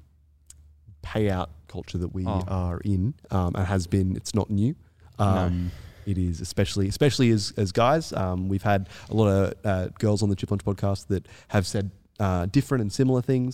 [1.04, 2.42] payout culture that we Oh.
[2.64, 3.02] are in,
[3.36, 4.08] um, and has been.
[4.20, 4.72] It's not new.
[5.18, 5.70] Um,
[6.12, 8.04] It is especially especially as as guys.
[8.12, 11.66] Um, we've had a lot of uh, girls on the Chip Lunch podcast that have
[11.66, 11.86] said
[12.26, 13.52] uh, different and similar things.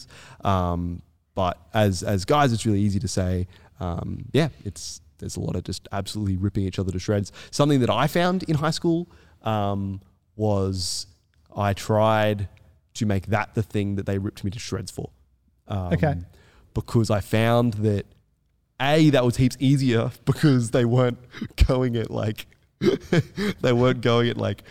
[0.53, 0.81] Um,
[1.41, 1.55] but
[1.85, 3.47] as as guys, it's really easy to say,
[3.87, 4.09] um,
[4.39, 7.31] yeah, it's there's a lot of just absolutely ripping each other to shreds.
[7.53, 9.01] Something that I found in high school
[9.55, 10.01] um,
[10.37, 11.07] was
[11.69, 12.49] I tried
[12.99, 15.09] to make that the thing that they ripped me to shreds for.
[15.69, 16.15] Um, Okay.
[16.75, 18.07] Because I found that
[18.81, 21.19] a that was heaps easier because they weren't
[21.67, 22.47] going at like
[23.61, 24.63] they weren't going at like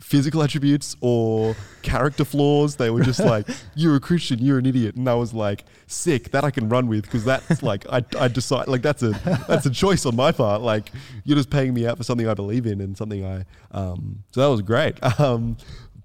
[0.00, 2.76] physical attributes or character flaws.
[2.76, 6.30] They were just like, "You're a Christian, you're an idiot," and I was like, "Sick,
[6.30, 9.10] that I can run with," because that's like I, I decide like that's a
[9.46, 10.62] that's a choice on my part.
[10.62, 10.90] Like
[11.24, 14.24] you're just paying me out for something I believe in and something I um.
[14.32, 14.98] So that was great.
[15.20, 15.56] Um,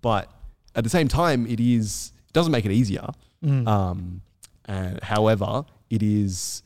[0.01, 0.29] but
[0.75, 3.07] at the same time, it is it doesn't make it easier.
[3.43, 3.67] Mm.
[3.67, 4.21] Um,
[4.65, 6.63] and however, it is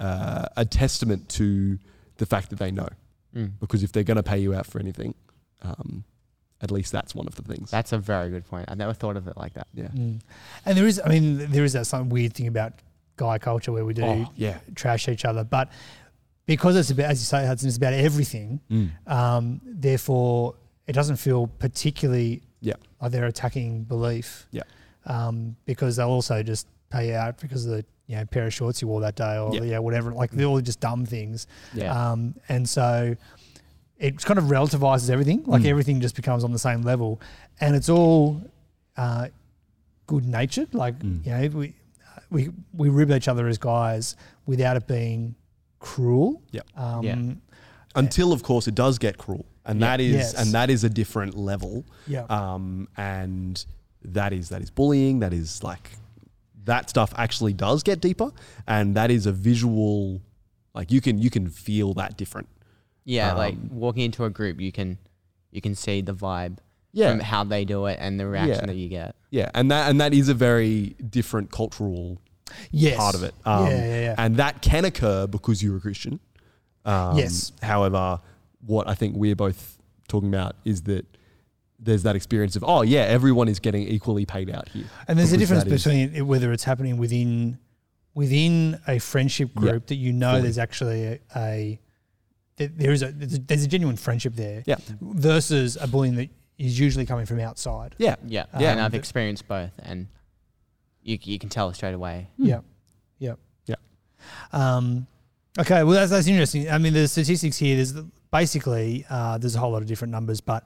[0.00, 1.78] uh, a testament to
[2.16, 2.88] the fact that they know.
[3.34, 3.52] Mm.
[3.60, 5.14] Because if they're going to pay you out for anything,
[5.62, 6.04] um,
[6.60, 7.70] at least that's one of the things.
[7.70, 8.66] That's a very good point.
[8.70, 9.66] I never thought of it like that.
[9.74, 9.88] yeah.
[9.88, 10.20] Mm.
[10.64, 12.74] And there is, I mean, there is that some weird thing about
[13.16, 14.58] guy culture where we do Oh, yeah.
[14.74, 15.70] trash each other, but
[16.46, 18.60] because it's about, as you say, Hudson, it's about everything.
[18.70, 18.90] Mm.
[19.10, 20.54] Um, therefore,
[20.86, 22.74] it doesn't feel particularly Yeah.
[23.00, 24.46] like they're attacking belief.
[24.50, 24.62] Yeah.
[25.06, 28.52] Um, because they'll also just pay you out because of the you know pair of
[28.54, 29.78] shorts you wore that day or Yeah.
[29.78, 30.12] whatever.
[30.12, 31.46] Like they're all just dumb things.
[31.74, 31.92] Yeah.
[32.12, 33.16] Um, and so
[33.98, 35.42] it kind of relativizes everything.
[35.46, 35.66] Like Mm.
[35.68, 37.20] everything just becomes on the same level,
[37.60, 38.42] and it's all
[38.96, 39.28] uh,
[40.06, 40.74] good natured.
[40.74, 41.24] Like Mm.
[41.26, 41.74] you know, we
[42.30, 45.34] we we rib each other as guys without it being
[45.80, 46.42] cruel.
[46.50, 46.62] Yeah.
[46.76, 47.22] Um, Yeah.
[47.96, 50.34] Until, of course, it does get cruel, and that is Yes.
[50.34, 51.84] and that is a different level.
[52.08, 52.22] yeah.
[52.28, 53.64] Um, and
[54.04, 55.20] that is that is bullying.
[55.20, 55.90] That is like
[56.64, 58.30] that stuff actually does get deeper,
[58.66, 60.20] and that is a visual.
[60.74, 62.48] Like you can you can feel that different.
[63.04, 64.98] Yeah, like Um, walking into a group, you can
[65.50, 66.58] you can see the vibe
[66.92, 67.10] Yeah.
[67.10, 68.66] from how they do it and the reaction Yeah.
[68.66, 69.14] that you get.
[69.30, 72.18] Yeah, and that and that is a very different cultural
[72.70, 72.96] yes.
[72.96, 73.34] part of it.
[73.44, 74.14] Um, yeah, yeah, yeah.
[74.18, 76.18] And that can occur because you're a Christian.
[76.84, 77.52] Um, Yes.
[77.62, 78.20] However,
[78.66, 79.78] what I think we're both
[80.08, 81.06] talking about is that
[81.78, 84.84] there's that experience of oh yeah, everyone is getting equally paid out here.
[85.08, 87.58] And there's a difference between it, whether it's happening within
[88.14, 90.42] within a friendship Yeah, group that you know fully.
[90.42, 91.80] there's actually a, a
[92.56, 94.76] there is a there's, a genuine friendship there Yeah.
[95.00, 97.96] versus a bullying that is usually coming from outside.
[97.98, 98.14] Yeah.
[98.24, 98.70] Yeah, Yeah.
[98.70, 100.06] and I've Um, experienced both, and
[101.02, 102.28] you you can tell straight away.
[102.38, 102.60] Yeah,
[103.18, 103.34] yeah,
[103.66, 103.74] Yeah.
[104.52, 105.08] Um,
[105.58, 106.70] okay, well that's that's interesting.
[106.70, 107.74] I mean, the statistics here.
[107.76, 107.92] There's
[108.30, 110.64] basically uh, there's a whole lot of different numbers, but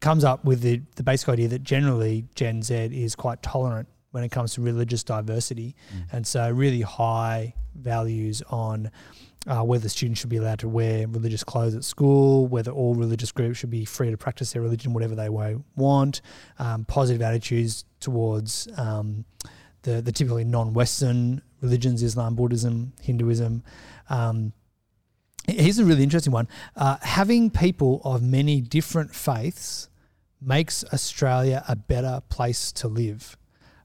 [0.00, 4.22] comes up with the the basic idea that generally Gen Z is quite tolerant when
[4.24, 5.74] it comes to religious diversity,
[6.12, 8.90] and so really high values on.
[9.46, 13.30] Uh, whether students should be allowed to wear religious clothes at school, whether all religious
[13.30, 16.22] groups should be free to practice their religion whatever they want,
[16.58, 19.26] um, positive attitudes towards um,
[19.82, 23.62] the, the typically non-Western religions, Islam, Buddhism, Hinduism.
[24.08, 24.54] Um,
[25.48, 26.48] here's a really interesting one.
[26.76, 29.88] Uh, having people of many different faiths
[30.40, 33.36] makes Australia a better place to live.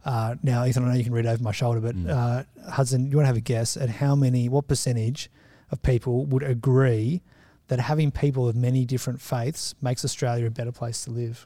[0.05, 2.10] Uh, now, Ethan, I know you can read over my shoulder, but Mm.
[2.10, 5.30] uh, Hudson, you want to have a guess at how many, what percentage
[5.72, 7.22] of people would agree
[7.68, 11.45] that having people of many different faiths makes Australia a better place to live?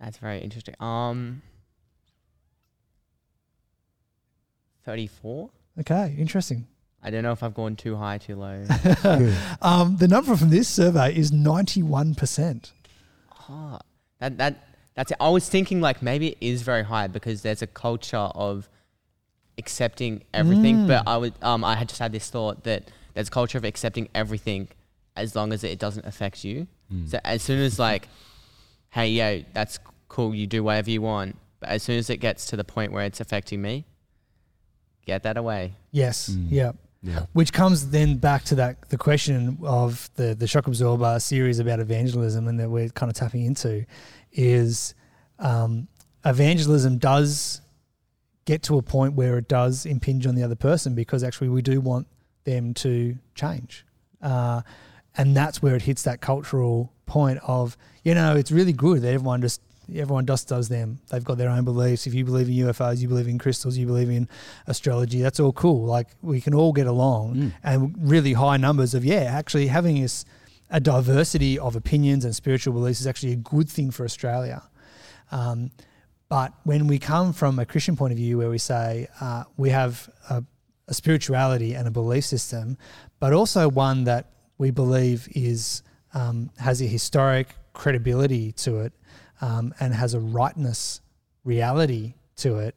[0.00, 0.74] That's very interesting.
[0.80, 1.42] Um,
[4.84, 5.50] thirty-four.
[5.80, 6.66] Okay, interesting.
[7.06, 8.64] I don't know if I've gone too high, too low.
[9.62, 12.72] Um, the number from this survey is 91%.
[13.48, 13.78] Ah,
[14.18, 14.64] that that
[14.96, 15.16] that's it.
[15.20, 18.68] I was thinking like maybe it is very high because there's a culture of
[19.56, 20.86] accepting everything.
[20.88, 23.64] But I would um I had just had this thought that there's a culture of
[23.64, 24.68] accepting everything
[25.14, 26.66] as long as it doesn't affect you.
[27.08, 28.08] So as soon as like,
[28.90, 29.78] hey yo, that's
[30.08, 31.36] cool, you do whatever you want.
[31.60, 33.84] But as soon as it gets to the point where it's affecting me,
[35.06, 35.74] get that away.
[35.92, 36.46] Yes, Mm.
[36.50, 36.72] yeah.
[37.32, 41.78] Which comes then back to that the question of the the shock absorber series about
[41.80, 43.86] evangelism and that we're kind of tapping into
[44.32, 44.94] is
[45.38, 45.88] um,
[46.24, 47.60] evangelism does
[48.44, 51.62] get to a point where it does impinge on the other person because actually we
[51.62, 52.06] do want
[52.44, 53.84] them to change.
[54.22, 54.62] Uh,
[55.16, 59.12] and that's where it hits that cultural point of, you know, it's really good that
[59.12, 59.60] everyone just
[59.94, 60.98] everyone just does them.
[61.10, 62.06] They've got their own beliefs.
[62.06, 64.28] If you believe in UFOs, you believe in crystals, you believe in
[64.66, 65.84] astrology, that's all cool.
[65.84, 67.52] Like we can all get along Mm.
[67.62, 70.24] and really high numbers of yeah, actually having this
[70.70, 74.62] a diversity of opinions and spiritual beliefs is actually a good thing for Australia.
[75.30, 75.70] Um,
[76.28, 79.70] but when we come from a Christian point of view, where we say uh, we
[79.70, 80.42] have a,
[80.88, 82.78] a spirituality and a belief system,
[83.20, 85.82] but also one that we believe is
[86.14, 88.92] um, has a historic credibility to it
[89.40, 91.00] um, and has a rightness
[91.44, 92.74] reality to it,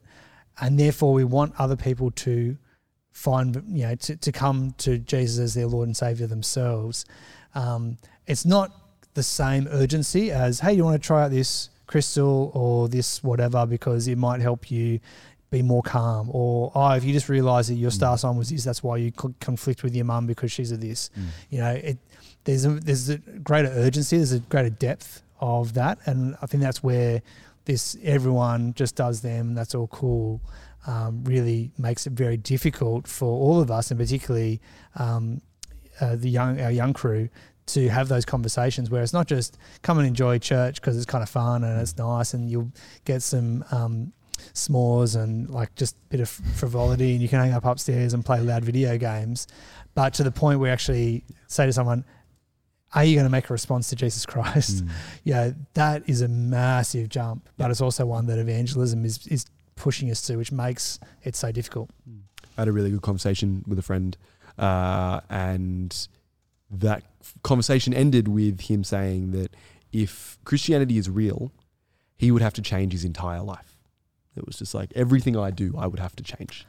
[0.59, 2.57] and therefore we want other people to
[3.11, 7.05] find you know to, to come to Jesus as their Lord and Savior themselves.
[7.55, 7.97] Um,
[8.27, 8.71] it's not
[9.13, 13.65] the same urgency as hey, you want to try out this crystal or this whatever
[13.65, 14.99] because it might help you
[15.49, 16.29] be more calm.
[16.31, 19.11] Or oh if you just realize that your star sign was this that's why you
[19.11, 21.09] conflict with your mum because she's a this.
[21.49, 21.97] You know it
[22.43, 25.99] there's a there's a greater urgency there's a greater depth of that.
[26.05, 27.21] And i think that's where
[27.65, 29.53] this everyone just does them.
[29.53, 30.41] That's all cool.
[30.87, 34.61] Um, really makes it very difficult for all of us and particularly
[34.95, 35.41] um,
[35.99, 37.29] uh, the young our young crew
[37.67, 41.21] to have those conversations where it's not just come and enjoy church because it's kind
[41.21, 42.71] of fun and it's nice and you'll
[43.05, 44.11] get some um,
[44.53, 48.25] s'mores and like just a bit of frivolity and you can hang up upstairs and
[48.25, 49.47] play loud video games.
[49.93, 52.05] But to the point where actually say to someone
[52.93, 54.89] are you going to make a response to jesus christ Mm.
[55.23, 60.09] yeah that is a massive jump but it's also one that evangelism is is pushing
[60.11, 61.89] us to which makes it so difficult
[62.57, 64.17] I had a really good conversation with a friend,
[64.57, 65.95] uh, and
[66.69, 67.03] that
[67.41, 69.55] conversation ended with him saying that
[69.93, 71.53] if Christianity is real,
[72.17, 73.77] he would have to change his entire life.
[74.35, 76.65] It was just like everything I do, I would have to change.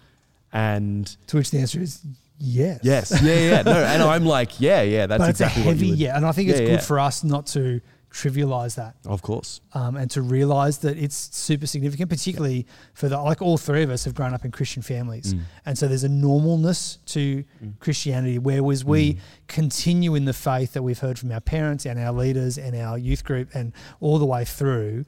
[0.53, 2.03] And to which the answer is
[2.39, 5.71] yes yes, yeah, yeah, no, and I'm like, yeah, yeah, that's but exactly it's a
[5.71, 5.99] heavy what you would.
[5.99, 6.91] yeah and i think it's Yeah, good yeah.
[6.91, 7.81] for us not to
[8.11, 13.17] trivialize that Of course, um, and to realize that it's super significant, particularly for the
[13.21, 15.41] like all three of us have grown up in Christian families, Mm.
[15.67, 17.79] and so there's a normalness to Mm.
[17.79, 18.39] Christianity.
[18.41, 22.59] Whereas we continue in the faith that we've heard from our parents and our leaders
[22.59, 25.05] and our youth group and all the way through,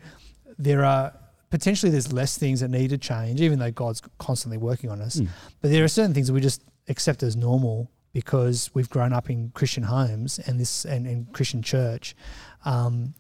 [0.58, 1.12] there are
[1.52, 5.16] potentially there's less things that need to change, even though God's constantly working on us.
[5.20, 5.28] Mm.
[5.60, 9.28] But there are certain things that we just accept as normal because we've grown up
[9.30, 12.16] in Christian homes and this and, and Christian church.
[12.64, 13.14] Um,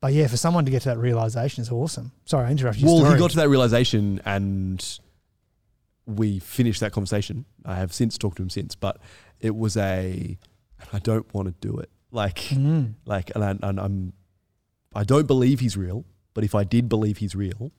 [0.00, 2.12] but yeah, for someone to get to that realization is awesome.
[2.26, 2.88] Sorry, I interrupted you.
[2.88, 3.14] well, story.
[3.14, 4.98] he got to that realization, and
[6.06, 7.46] we finished that conversation.
[7.64, 8.98] I have since talked to him since, but
[9.40, 10.38] it was a.
[10.92, 11.90] I don't want to do it.
[12.10, 12.94] Like, Mm.
[13.04, 14.12] like, and, I, and I'm.
[14.94, 16.04] I don't believe he's real,
[16.34, 17.72] but if I did believe he's real,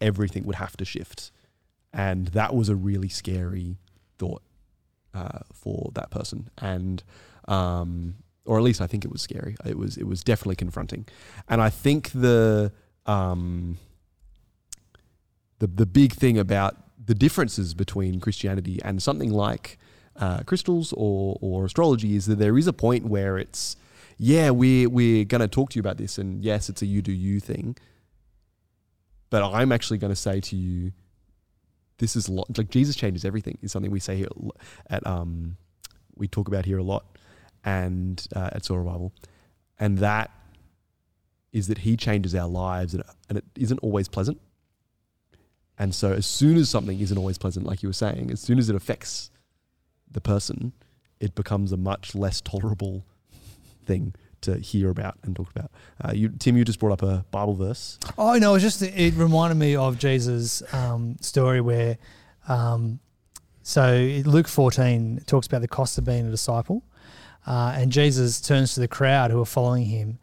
[0.00, 1.30] everything would have to shift,
[1.92, 3.78] and that was a really scary
[4.18, 4.42] thought
[5.14, 7.02] uh, for that person, and
[7.48, 9.56] um, or at least I think it was scary.
[9.64, 11.06] It was it was definitely confronting,
[11.48, 12.72] and I think the
[13.06, 13.78] um,
[15.58, 19.78] the the big thing about the differences between Christianity and something like
[20.16, 23.76] uh, crystals or or astrology is that there is a point where it's
[24.22, 27.00] yeah we're we're going to talk to you about this and yes it's a you
[27.00, 27.74] do you thing,
[29.30, 30.92] but I'm actually going to say to you
[31.96, 34.28] this is lo- like Jesus changes everything is something we say here
[34.90, 35.56] at um
[36.16, 37.06] we talk about here a lot
[37.64, 39.12] and uh, at Soul Revival.
[39.78, 40.30] And that
[41.52, 44.38] is that he changes our lives and, and it isn't always pleasant.
[45.78, 48.58] And so as soon as something isn't always pleasant like you were saying as soon
[48.58, 49.30] as it affects
[50.10, 50.74] the person
[51.20, 53.06] it becomes a much less tolerable
[53.90, 55.70] thing to hear about and talk about
[56.02, 59.14] uh, you tim you just brought up a bible verse Oh no, it's just it
[59.14, 61.98] reminded me of Jesus' um, story where,
[62.48, 63.00] um,
[63.62, 63.82] so
[64.24, 66.78] Luke fourteen talks about the cost of being a disciple,
[67.46, 70.18] uh, and Jesus turns to the crowd who are following him,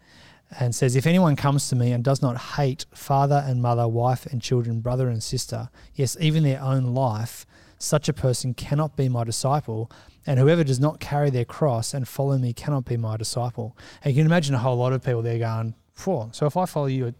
[0.59, 4.25] and says, If anyone comes to me and does not hate father and mother, wife
[4.25, 7.45] and children, brother and sister, yes, even their own life,
[7.79, 9.91] such a person cannot be my disciple.
[10.27, 13.77] And whoever does not carry their cross and follow me cannot be my disciple.
[14.03, 16.65] And you can imagine a whole lot of people there going, Phew, so if I
[16.65, 17.15] follow you, it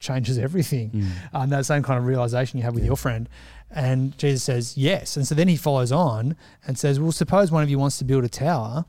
[0.00, 0.90] changes everything.
[0.90, 1.10] Mm.
[1.32, 3.28] And that same kind of realization you have with your friend.
[3.70, 5.16] And Jesus says, Yes.
[5.16, 6.34] And so then he follows on
[6.66, 8.86] and says, Well, suppose one of you wants to build a tower.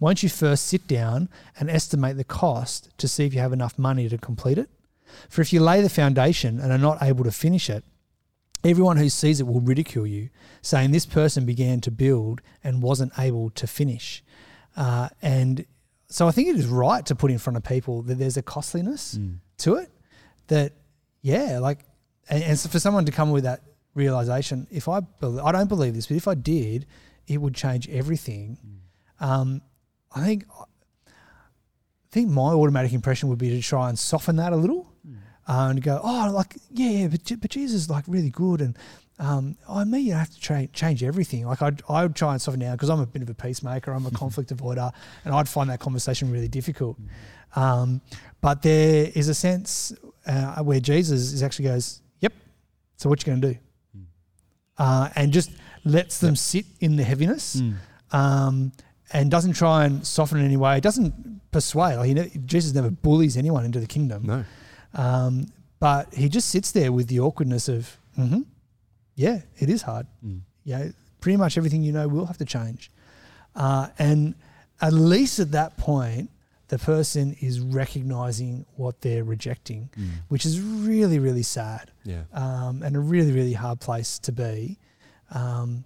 [0.00, 3.76] Won't you first sit down and estimate the cost to see if you have enough
[3.76, 4.70] money to complete it?
[5.28, 7.82] For if you lay the foundation and are not able to finish it,
[8.64, 10.30] everyone who sees it will ridicule you,
[10.62, 14.22] saying, This person began to build and wasn't able to finish.
[14.76, 15.64] Uh, and
[16.08, 18.42] so I think it is right to put in front of people that there's a
[18.42, 19.38] costliness Mm.
[19.58, 19.90] to it
[20.48, 20.72] that,
[21.22, 21.80] yeah, like,
[22.30, 23.62] and, and so for someone to come with that
[23.94, 24.98] realization, if I,
[25.42, 26.86] I don't believe this, but if I did,
[27.26, 28.56] it would change everything.
[29.20, 29.60] Um,
[30.14, 31.10] I think, I
[32.10, 34.90] think my automatic impression would be to try and soften that a little,
[35.48, 38.76] uh, and go, oh, like, yeah, yeah, but, but Jesus is like really good, and
[39.18, 41.44] um, I mean, you have to tra- change everything.
[41.46, 43.92] Like, I'd, I would try and soften down because I'm a bit of a peacemaker,
[43.92, 44.92] I'm a conflict avoider,
[45.24, 46.98] and I'd find that conversation really difficult.
[47.56, 48.00] Um,
[48.40, 49.92] but there is a sense
[50.26, 52.32] uh, where Jesus is actually goes, yep.
[52.96, 53.58] So what you going to do?
[54.76, 55.50] Uh, and just
[55.84, 57.74] lets them sit in the heaviness, Mm.
[58.12, 58.72] um,
[59.12, 60.78] and doesn't try and soften in any way.
[60.80, 61.96] Doesn't persuade.
[61.96, 64.24] Like Jesus never bullies anyone into the kingdom.
[64.26, 64.44] No.
[64.94, 68.40] Um, but he just sits there with the awkwardness of, mm-hmm,
[69.14, 70.06] yeah, it is hard.
[70.24, 70.40] Mm.
[70.64, 70.88] Yeah,
[71.20, 72.90] pretty much everything you know will have to change.
[73.54, 74.34] Uh, and
[74.80, 76.30] at least at that point,
[76.68, 80.08] the person is recognizing what they're rejecting, Mm.
[80.28, 82.24] which is really, really sad Yeah.
[82.32, 84.78] um, and a really, really hard place to be.
[85.30, 85.84] Um,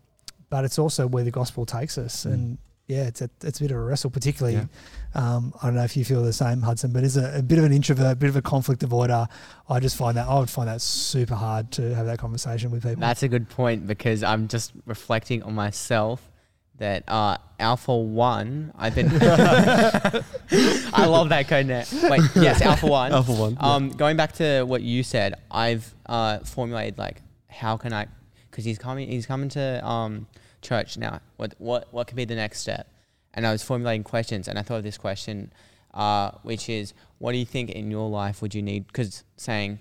[0.50, 2.24] but it's also where the gospel takes us.
[2.24, 2.32] Mm.
[2.32, 2.58] And
[2.92, 4.56] yeah, it's a, it's a bit of a wrestle, particularly.
[4.56, 4.66] Yeah.
[5.14, 7.58] Um, I don't know if you feel the same, Hudson, but as a, a bit
[7.58, 9.28] of an introvert, a bit of a conflict avoider,
[9.68, 12.82] I just find that I would find that super hard to have that conversation with
[12.82, 13.00] people.
[13.00, 16.30] That's a good point because I'm just reflecting on myself
[16.78, 19.08] that uh, Alpha One, I've been.
[19.22, 21.92] I love that code net.
[22.08, 23.12] Wait, yes, Alpha One.
[23.12, 23.74] Alpha One, yeah.
[23.74, 28.06] Um, going back to what you said, I've uh, formulated like how can I,
[28.50, 30.26] because he's coming, he's coming to um,
[30.62, 31.20] church now.
[31.36, 32.88] What what what could be the next step?
[33.34, 35.52] And I was formulating questions, and I thought of this question,
[35.94, 38.86] uh, which is, what do you think in your life would you need?
[38.86, 39.78] Because saying,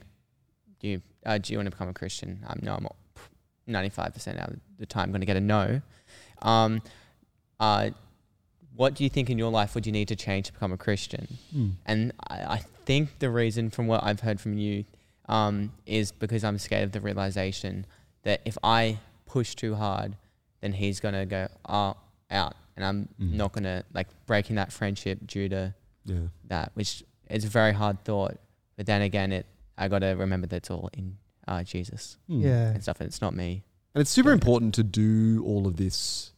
[0.80, 2.44] do you uh, do you want to become a Christian?
[2.48, 2.88] Um, no, I'm
[3.68, 5.82] ninety five percent out of the time going to get a no.
[6.42, 6.82] Um,
[7.60, 7.92] uh,
[8.76, 10.78] what do you think in your life would you need to change to become a
[10.78, 11.28] Christian?
[11.56, 11.72] Mm.
[11.86, 14.86] And I, I think the reason, from what I've heard from you,
[15.28, 17.86] um, is because I'm scared of the realization
[18.24, 20.16] that if I push too hard,
[20.62, 21.94] then he's gonna go uh,
[22.30, 23.34] out, and I'm Mhm.
[23.34, 25.74] not gonna like breaking that friendship due to
[26.06, 26.28] Yeah.
[26.48, 28.38] that, which is a very hard thought.
[28.78, 29.46] But then again, it
[29.78, 32.44] I gotta remember that it's all in uh, Jesus Mm.
[32.44, 32.70] yeah.
[32.72, 33.64] and stuff, and it's not me.
[33.96, 34.34] And it's super Yeah.
[34.36, 36.34] important to do all of this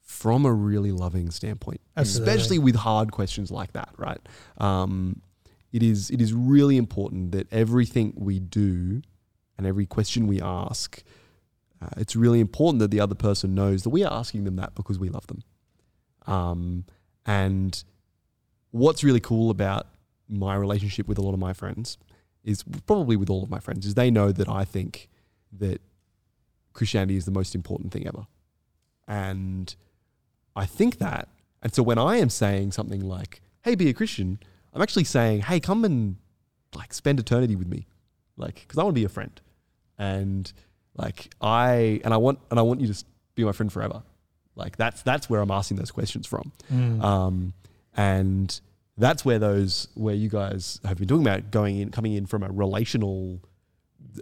[0.00, 2.32] from a really loving standpoint, Absolutely.
[2.34, 4.20] especially with hard questions like that, right?
[4.58, 5.22] Um,
[5.72, 9.00] it is it is really important that everything we do
[9.56, 11.02] and every question we ask,
[11.82, 14.74] uh, it's really important that the other person knows that we are asking them that
[14.74, 15.42] because we love them.
[16.26, 16.84] Um,
[17.26, 17.82] and
[18.70, 19.86] what's really cool about
[20.28, 21.98] my relationship with a lot of my friends
[22.44, 25.08] is probably with all of my friends is they know that I think
[25.58, 25.80] that
[26.72, 28.26] Christianity is the most important thing ever.
[29.06, 29.74] And
[30.54, 31.28] I think that.
[31.62, 34.38] And so when I am saying something like, hey, be a Christian,
[34.72, 36.16] I'm actually saying, hey, come and
[36.74, 37.86] like spend eternity with me.
[38.36, 39.40] Like, because I want to be a friend.
[39.98, 40.52] And
[40.96, 44.02] like I and I want and I want you to be my friend forever.
[44.54, 46.52] Like that's that's where I'm asking those questions from.
[46.72, 47.02] Mm.
[47.02, 47.54] Um,
[47.96, 48.60] and
[48.96, 52.42] that's where those where you guys have been talking about going in coming in from
[52.42, 53.40] a relational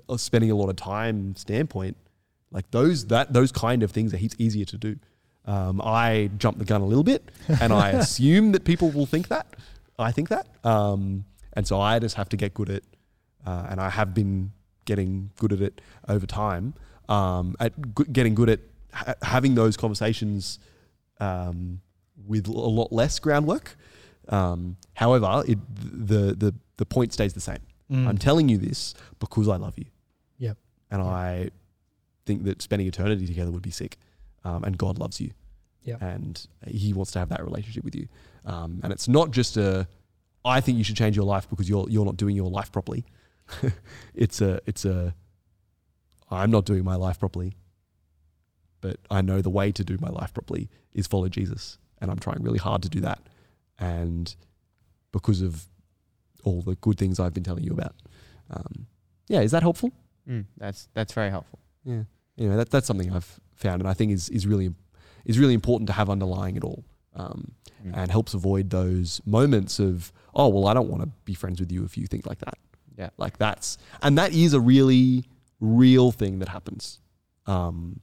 [0.08, 1.96] uh, spending a lot of time standpoint
[2.52, 4.96] like those that those kind of things are heaps easier to do
[5.46, 9.28] um, i jump the gun a little bit and i assume that people will think
[9.28, 9.46] that
[9.98, 12.82] i think that um, and so i just have to get good at
[13.46, 14.52] uh, and i have been
[14.90, 15.80] getting good at it
[16.14, 16.64] over time
[17.16, 18.60] um, at g- getting good at
[19.00, 20.58] ha- having those conversations
[21.28, 21.80] um,
[22.26, 23.76] with a lot less groundwork
[24.28, 25.58] um, however it,
[26.12, 28.06] the, the, the point stays the same Mm.
[28.08, 29.86] i'm telling you this because i love you
[30.38, 30.56] Yep.
[30.92, 31.10] and Yep.
[31.12, 31.50] I
[32.26, 33.96] think that spending eternity together would be sick.
[34.44, 35.30] Um, and God loves you.
[35.88, 35.98] Yep.
[36.00, 38.06] And He wants to have that relationship with you.
[38.46, 39.88] Um, and it's not just a,
[40.44, 43.02] I think you should change your life because you're you're not doing your life properly.
[44.14, 45.14] it's a it's a,
[46.30, 47.54] I'm not doing my life properly.
[48.80, 52.18] But I know the way to do my life properly is follow Jesus, and I'm
[52.18, 53.20] trying really hard to do that.
[53.78, 54.34] And
[55.12, 55.66] because of
[56.44, 57.94] all the good things I've been telling you about.
[58.50, 58.86] Um,
[59.28, 59.92] yeah, is that helpful?
[60.28, 61.58] Mm, that's that's very helpful.
[61.84, 62.04] Yeah.
[62.38, 64.72] Anyway, that, that's something I've found, and I think is is really
[65.26, 66.84] is really important to have underlying it all,
[67.14, 67.52] um,
[67.86, 67.96] Mm.
[67.96, 71.72] and helps avoid those moments of oh well, I don't want to be friends with
[71.72, 72.58] you if you think like that.
[72.96, 73.10] Yeah.
[73.16, 75.24] Like that's and that is a really
[75.60, 77.00] real thing that happens.
[77.46, 78.00] Um,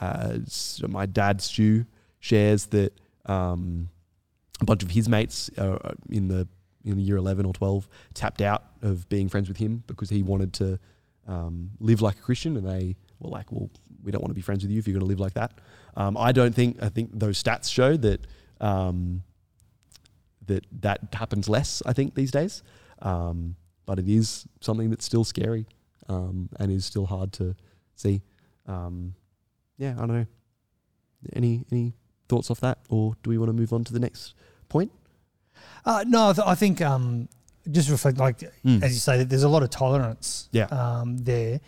[0.00, 1.84] my dad Stu
[2.20, 3.88] shares that um,
[4.60, 6.48] a bunch of his mates uh, in the
[6.84, 10.22] in the year eleven or twelve tapped out of being friends with him because he
[10.22, 10.78] wanted to
[11.26, 13.70] um, live like a Christian, and they were like, "Well,
[14.02, 15.52] we don't want to be friends with you if you're going to live like that."
[15.96, 16.82] Um, I don't think.
[16.82, 18.26] I think those stats show that
[18.60, 19.22] um,
[20.46, 21.82] that that happens less.
[21.84, 22.62] I think these days,
[23.00, 23.56] um,
[23.86, 25.66] but it is something that's still scary
[26.08, 27.54] um, and is still hard to
[27.94, 28.22] see.
[28.66, 29.14] Um,
[29.78, 30.26] yeah, I don't know.
[31.34, 31.92] Any any
[32.28, 34.34] thoughts off that, or do we want to move on to the next
[34.68, 34.90] point?
[35.84, 37.28] Uh, no, I, th- I think um,
[37.70, 38.82] just reflect, like Mm.
[38.82, 40.64] as you say, that there's a lot of tolerance Yeah.
[40.66, 41.60] um, there.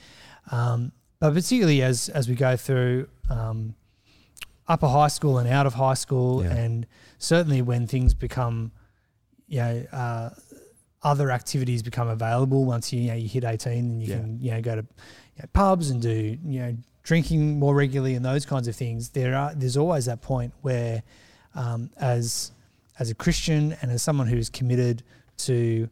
[0.50, 3.74] Um, but particularly as as we go through um,
[4.68, 6.52] upper high school and out of high school, Yeah.
[6.54, 6.86] and
[7.18, 8.72] certainly when things become,
[9.48, 10.30] you know, uh,
[11.04, 14.16] other activities become available once you, you know you hit 18 and you Yeah.
[14.20, 18.14] can you know go to you know, pubs and do you know drinking more regularly
[18.14, 19.08] and those kinds of things.
[19.10, 21.02] There are there's always that point where
[21.54, 22.52] um, as
[22.98, 25.02] as a Christian and as someone who's committed
[25.38, 25.88] to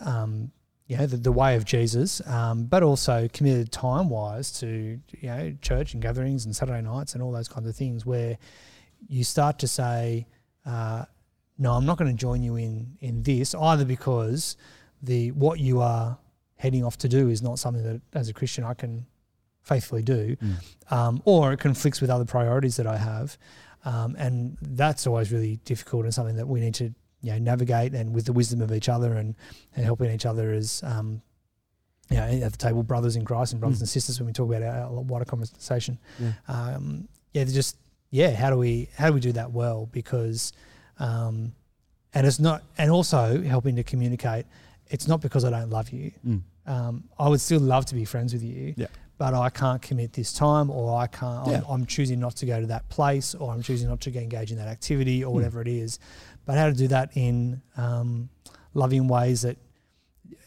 [0.00, 0.50] um,
[0.88, 5.28] you know the, the way of Jesus, um, but also committed time wise to you
[5.28, 8.38] know church and gatherings and Saturday nights and all those kinds of things, where
[9.06, 10.26] you start to say,
[10.66, 11.04] uh,
[11.58, 14.56] "No, I'm not going to join you in in this," either because
[15.02, 16.18] the what you are
[16.56, 19.06] heading off to do is not something that as a Christian I can
[19.62, 20.36] faithfully do,
[20.90, 23.36] um, or it conflicts with other priorities that I have.
[23.84, 26.84] Um, and that's always really difficult and something that we need to
[27.20, 29.34] you know navigate and with the wisdom of each other and,
[29.76, 31.20] and helping each other as um,
[32.10, 33.82] you know at the table brothers in Christ and brothers Mm.
[33.82, 36.32] and sisters when we talk about our, our wider conversation Yeah.
[36.48, 37.76] um, yeah just
[38.10, 40.52] yeah how do we how do we do that well because
[40.98, 41.52] um,
[42.14, 44.46] and it's not and also helping to communicate
[44.88, 46.42] it's not because I don't love you Mm.
[46.66, 48.86] um, I would still love to be friends with you Yeah.
[49.18, 51.48] but I can't commit this time, or I can't.
[51.48, 51.58] Yeah.
[51.58, 54.50] I'm, I'm choosing not to go to that place, or I'm choosing not to engage
[54.52, 55.34] in that activity, or Hmm.
[55.36, 55.98] whatever it is.
[56.46, 58.28] But how to do that in um,
[58.74, 59.56] loving ways that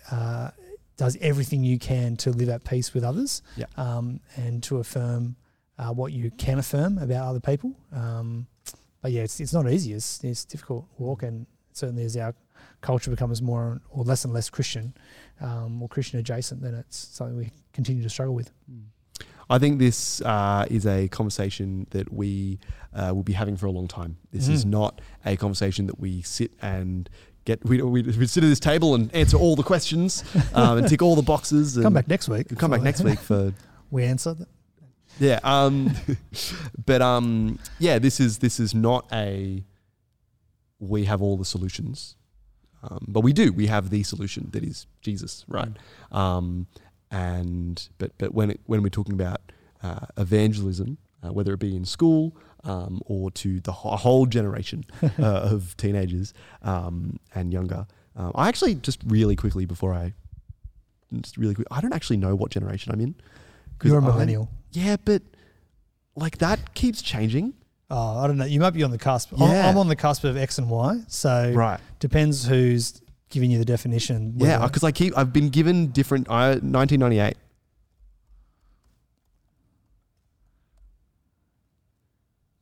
[0.09, 0.51] uh,
[0.97, 3.65] does everything you can to live at peace with others, Yeah.
[3.77, 5.35] um, and to affirm
[5.77, 7.73] uh, what you can affirm about other people.
[9.01, 9.93] But yeah, it's, it's not easy.
[9.93, 12.33] It's it's difficult walk, and certainly as our
[12.81, 14.93] culture becomes more or less and less Christian,
[15.39, 18.51] um, or Christian adjacent, then it's something we continue to struggle with.
[19.49, 22.59] I think this uh, is a conversation that we
[22.93, 24.17] uh, will be having for a long time.
[24.31, 24.69] This is Mm.
[24.69, 27.09] not a conversation that we sit and
[27.45, 27.63] get.
[27.65, 30.23] We, we, we sit at this table and answer all the questions
[30.53, 31.75] um, and tick all the boxes.
[31.75, 32.55] And Come back next week.
[32.57, 33.53] Come back next week for
[33.89, 34.35] We answer.
[34.35, 34.47] that.
[35.19, 35.39] Yeah.
[35.43, 35.91] Um,
[36.85, 39.63] but um, yeah, this is this is not a.
[40.79, 42.15] We have all the solutions,
[42.83, 43.53] um, but we do.
[43.53, 45.71] We have the solution that is Jesus, right?
[46.11, 46.67] Um,
[47.11, 49.51] and but but when it, when we're talking about
[49.83, 54.85] uh, evangelism, uh, whether it be in school um, or to the wh- whole generation
[55.03, 56.33] uh, of teenagers
[56.63, 57.85] um, and younger,
[58.15, 60.13] um, I actually just really quickly before I
[61.19, 63.15] just really quick, I don't actually know what generation I'm in.
[63.83, 64.49] You're a millennial.
[64.71, 65.21] yeah, but
[66.15, 67.53] like that keeps changing.
[67.89, 68.45] Oh, I don't know.
[68.45, 69.33] You might be on the cusp.
[69.39, 69.67] I'm- Yeah.
[69.69, 71.01] I'm on the cusp of X and Y.
[71.07, 71.79] So Right.
[71.99, 74.33] depends who's giving you the definition.
[74.37, 76.29] Yeah, whether- because I keep I've been given different.
[76.29, 77.35] I 1998.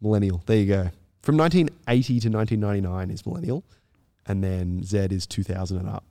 [0.02, 0.42] Millennial.
[0.46, 0.90] There you go.
[1.22, 3.64] From 1980 to 1999 is millennial,
[4.26, 6.06] and then Z is 2000 and up.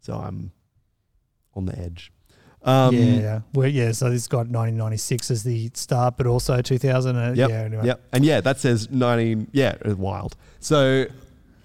[0.00, 0.52] So I'm
[1.54, 2.12] on the edge.
[2.62, 3.92] Um, yeah, well, yeah.
[3.92, 7.16] So it's got 1996 as the start, but also 2000.
[7.16, 7.50] And, Yep.
[7.50, 7.86] Yeah, anyway.
[7.86, 8.00] Yep.
[8.12, 9.48] And yeah, that says 19.
[9.52, 10.36] Yeah, it's wild.
[10.58, 11.06] So,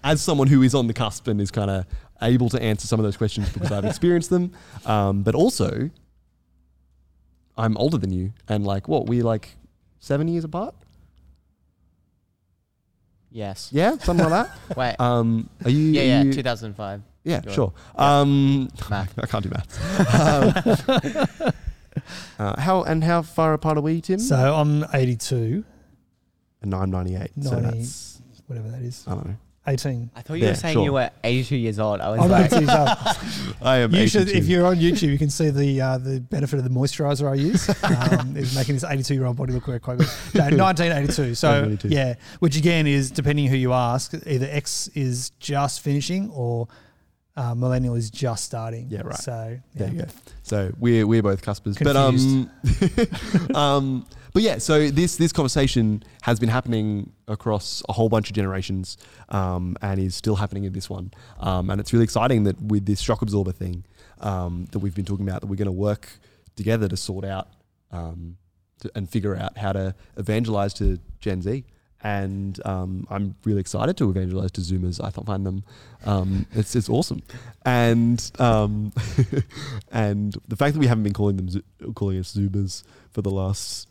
[0.03, 1.85] as someone who is on the cusp and is kind of
[2.21, 4.53] able to answer some of those questions because I've experienced them,
[4.85, 5.89] um, but also
[7.57, 9.55] I'm older than you, and like what we like
[9.99, 10.75] seven years apart.
[13.31, 13.69] Yes.
[13.73, 14.77] Yeah, something like that.
[14.77, 14.95] Wait.
[14.97, 15.91] Um, are you?
[15.91, 16.23] yeah, are yeah.
[16.23, 17.01] you- 2005.
[17.25, 17.55] Yeah, Go on.
[17.55, 17.73] sure.
[17.95, 19.13] Um, Math.
[19.21, 21.35] I can't do maths.
[21.43, 21.51] Um,
[22.39, 24.19] uh, how and how far apart are we, Tim?
[24.19, 25.63] So I'm 82,
[26.61, 27.31] and I'm 98.
[27.41, 29.03] So that's whatever that is.
[29.07, 29.35] I don't know.
[29.67, 30.11] 18.
[30.15, 30.83] I thought you Yeah, were saying sure.
[30.83, 31.99] you were 82 years old.
[31.99, 33.55] I was I'm like, not too sure.
[33.63, 33.95] I am.
[33.95, 34.37] You should, 82.
[34.37, 37.33] if you're on YouTube, you can see the uh, the benefit of the moisturizer I
[37.33, 37.67] use.
[38.19, 40.07] Um, is making this 82 year old body look quite quite good.
[40.35, 41.33] No, 1982.
[41.33, 41.87] So 1982.
[41.89, 46.67] yeah, which again is depending who you ask, either X is just finishing or
[47.37, 48.87] Uh, millennial is just starting.
[48.89, 49.15] Yeah, right.
[49.15, 49.93] So There yeah.
[49.93, 50.07] you go.
[50.43, 52.49] So we're we're both cuspers, but um,
[53.55, 54.57] um, but yeah.
[54.57, 58.97] So this this conversation has been happening across a whole bunch of generations,
[59.29, 61.11] um, and is still happening in this one.
[61.39, 63.83] Um, and it's really exciting that with this shock absorber thing
[64.21, 66.09] um, that we've been talking about, that we're going to work
[66.55, 67.49] together to sort out
[67.91, 68.37] um,
[68.79, 71.65] to, and figure out how to evangelize to Gen Z.
[72.03, 75.03] And um, I'm really excited to evangelize to Zoomers.
[75.03, 75.63] I find them,
[76.05, 77.23] um, it's it's awesome,
[77.65, 78.93] and um,
[79.91, 81.63] and the fact that we haven't been calling them
[81.95, 83.87] calling us Zoomers for the last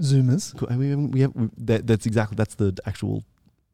[0.00, 0.54] Zoomers.
[0.78, 3.22] we haven't, we have that, that's exactly that's the actual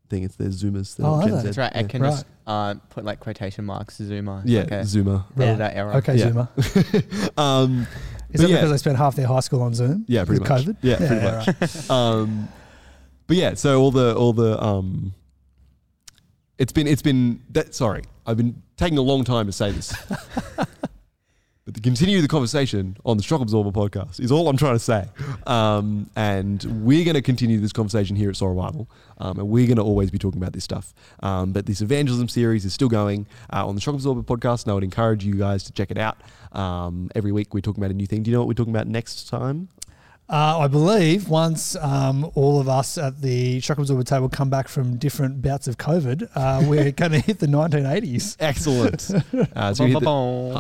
[0.09, 0.24] thing.
[0.24, 0.96] It's the Zoomers.
[1.00, 1.44] Oh, are Gen.
[1.44, 1.72] That's right.
[1.74, 2.11] I can Right.
[2.11, 4.42] just uh, put like quotation marks, Zoomer.
[4.44, 5.24] Yeah, Like Zoomer.
[5.38, 5.76] editor Right.
[5.76, 5.94] error.
[5.96, 6.30] Okay, Yeah.
[6.30, 7.38] Zoomer.
[7.38, 7.86] um,
[8.32, 8.57] Is that yeah.
[8.57, 10.05] because they spent half their high school on Zoom?
[10.09, 10.64] yeah, pretty much.
[10.64, 10.76] COVID.
[10.82, 11.90] Yeah, pretty Yeah, much.
[11.90, 12.48] um,
[13.26, 15.14] but yeah, so all the all the um,
[16.58, 19.94] it's been it's been that sorry, I've been taking a long time to say this.
[21.64, 24.80] But to continue the conversation on the Shock Absorber podcast is all I'm trying to
[24.80, 25.06] say.
[25.46, 28.90] Um, and we're going to continue this conversation here at Soul Revival.
[29.18, 30.92] Um, and we're going to always be talking about this stuff.
[31.22, 34.64] Um, but this evangelism series is still going uh, on the Shock Absorber podcast.
[34.64, 36.20] And I would encourage you guys to check it out.
[36.50, 38.24] Um, every week we're talking about a new thing.
[38.24, 39.68] Do you know what we're talking about next time?
[40.32, 44.66] Uh, I believe once um, all of us at the Shock Absorber table come back
[44.66, 48.36] from different bouts of COVID, uh, we're going to hit the 1980s.
[48.40, 49.10] Excellent.
[49.54, 50.06] Uh, so we hit the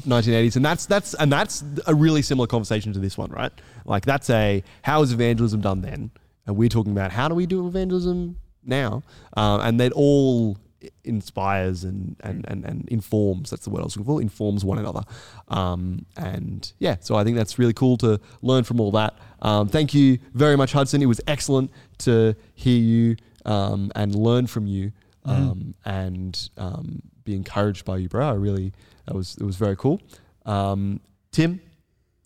[0.06, 3.52] 1980s, and that's that's and that's a really similar conversation to this one, right?
[3.86, 6.10] Like that's a how is evangelism done then,
[6.46, 9.02] and we're talking about how do we do evangelism now,
[9.36, 10.71] um, and that all i-
[11.04, 13.50] inspires and, and and and informs.
[13.50, 14.22] That's the word I was looking for.
[14.22, 15.02] Informs one another,
[15.48, 16.96] um, and yeah.
[17.00, 19.14] So I think that's really cool to learn from all that.
[19.40, 21.02] Um, thank you very much, Hudson.
[21.02, 24.92] It was excellent to hear you um, and learn from you
[25.24, 28.28] um, and um, be encouraged by you, bro.
[28.28, 28.72] I really
[29.06, 30.00] that was it was very cool.
[30.46, 31.60] Um, Tim,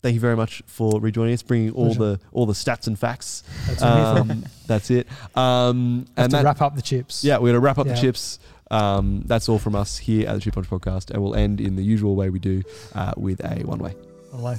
[0.02, 1.98] thank you very much for rejoining us, bringing all Pleasure.
[2.16, 3.42] the all the stats and facts.
[3.66, 4.32] That's what I'm here for.
[4.32, 5.06] Um, that's it.
[5.34, 7.24] Um, and to that, wrap up the chips.
[7.24, 7.94] yeah, we're gonna wrap up Yeah.
[7.94, 8.38] the chips.
[8.70, 11.76] Um, that's all from us here at the Chip Lunch Podcast, and we'll end in
[11.76, 12.62] the usual way we do
[12.94, 13.94] uh, with a one way.
[14.32, 14.56] Hello.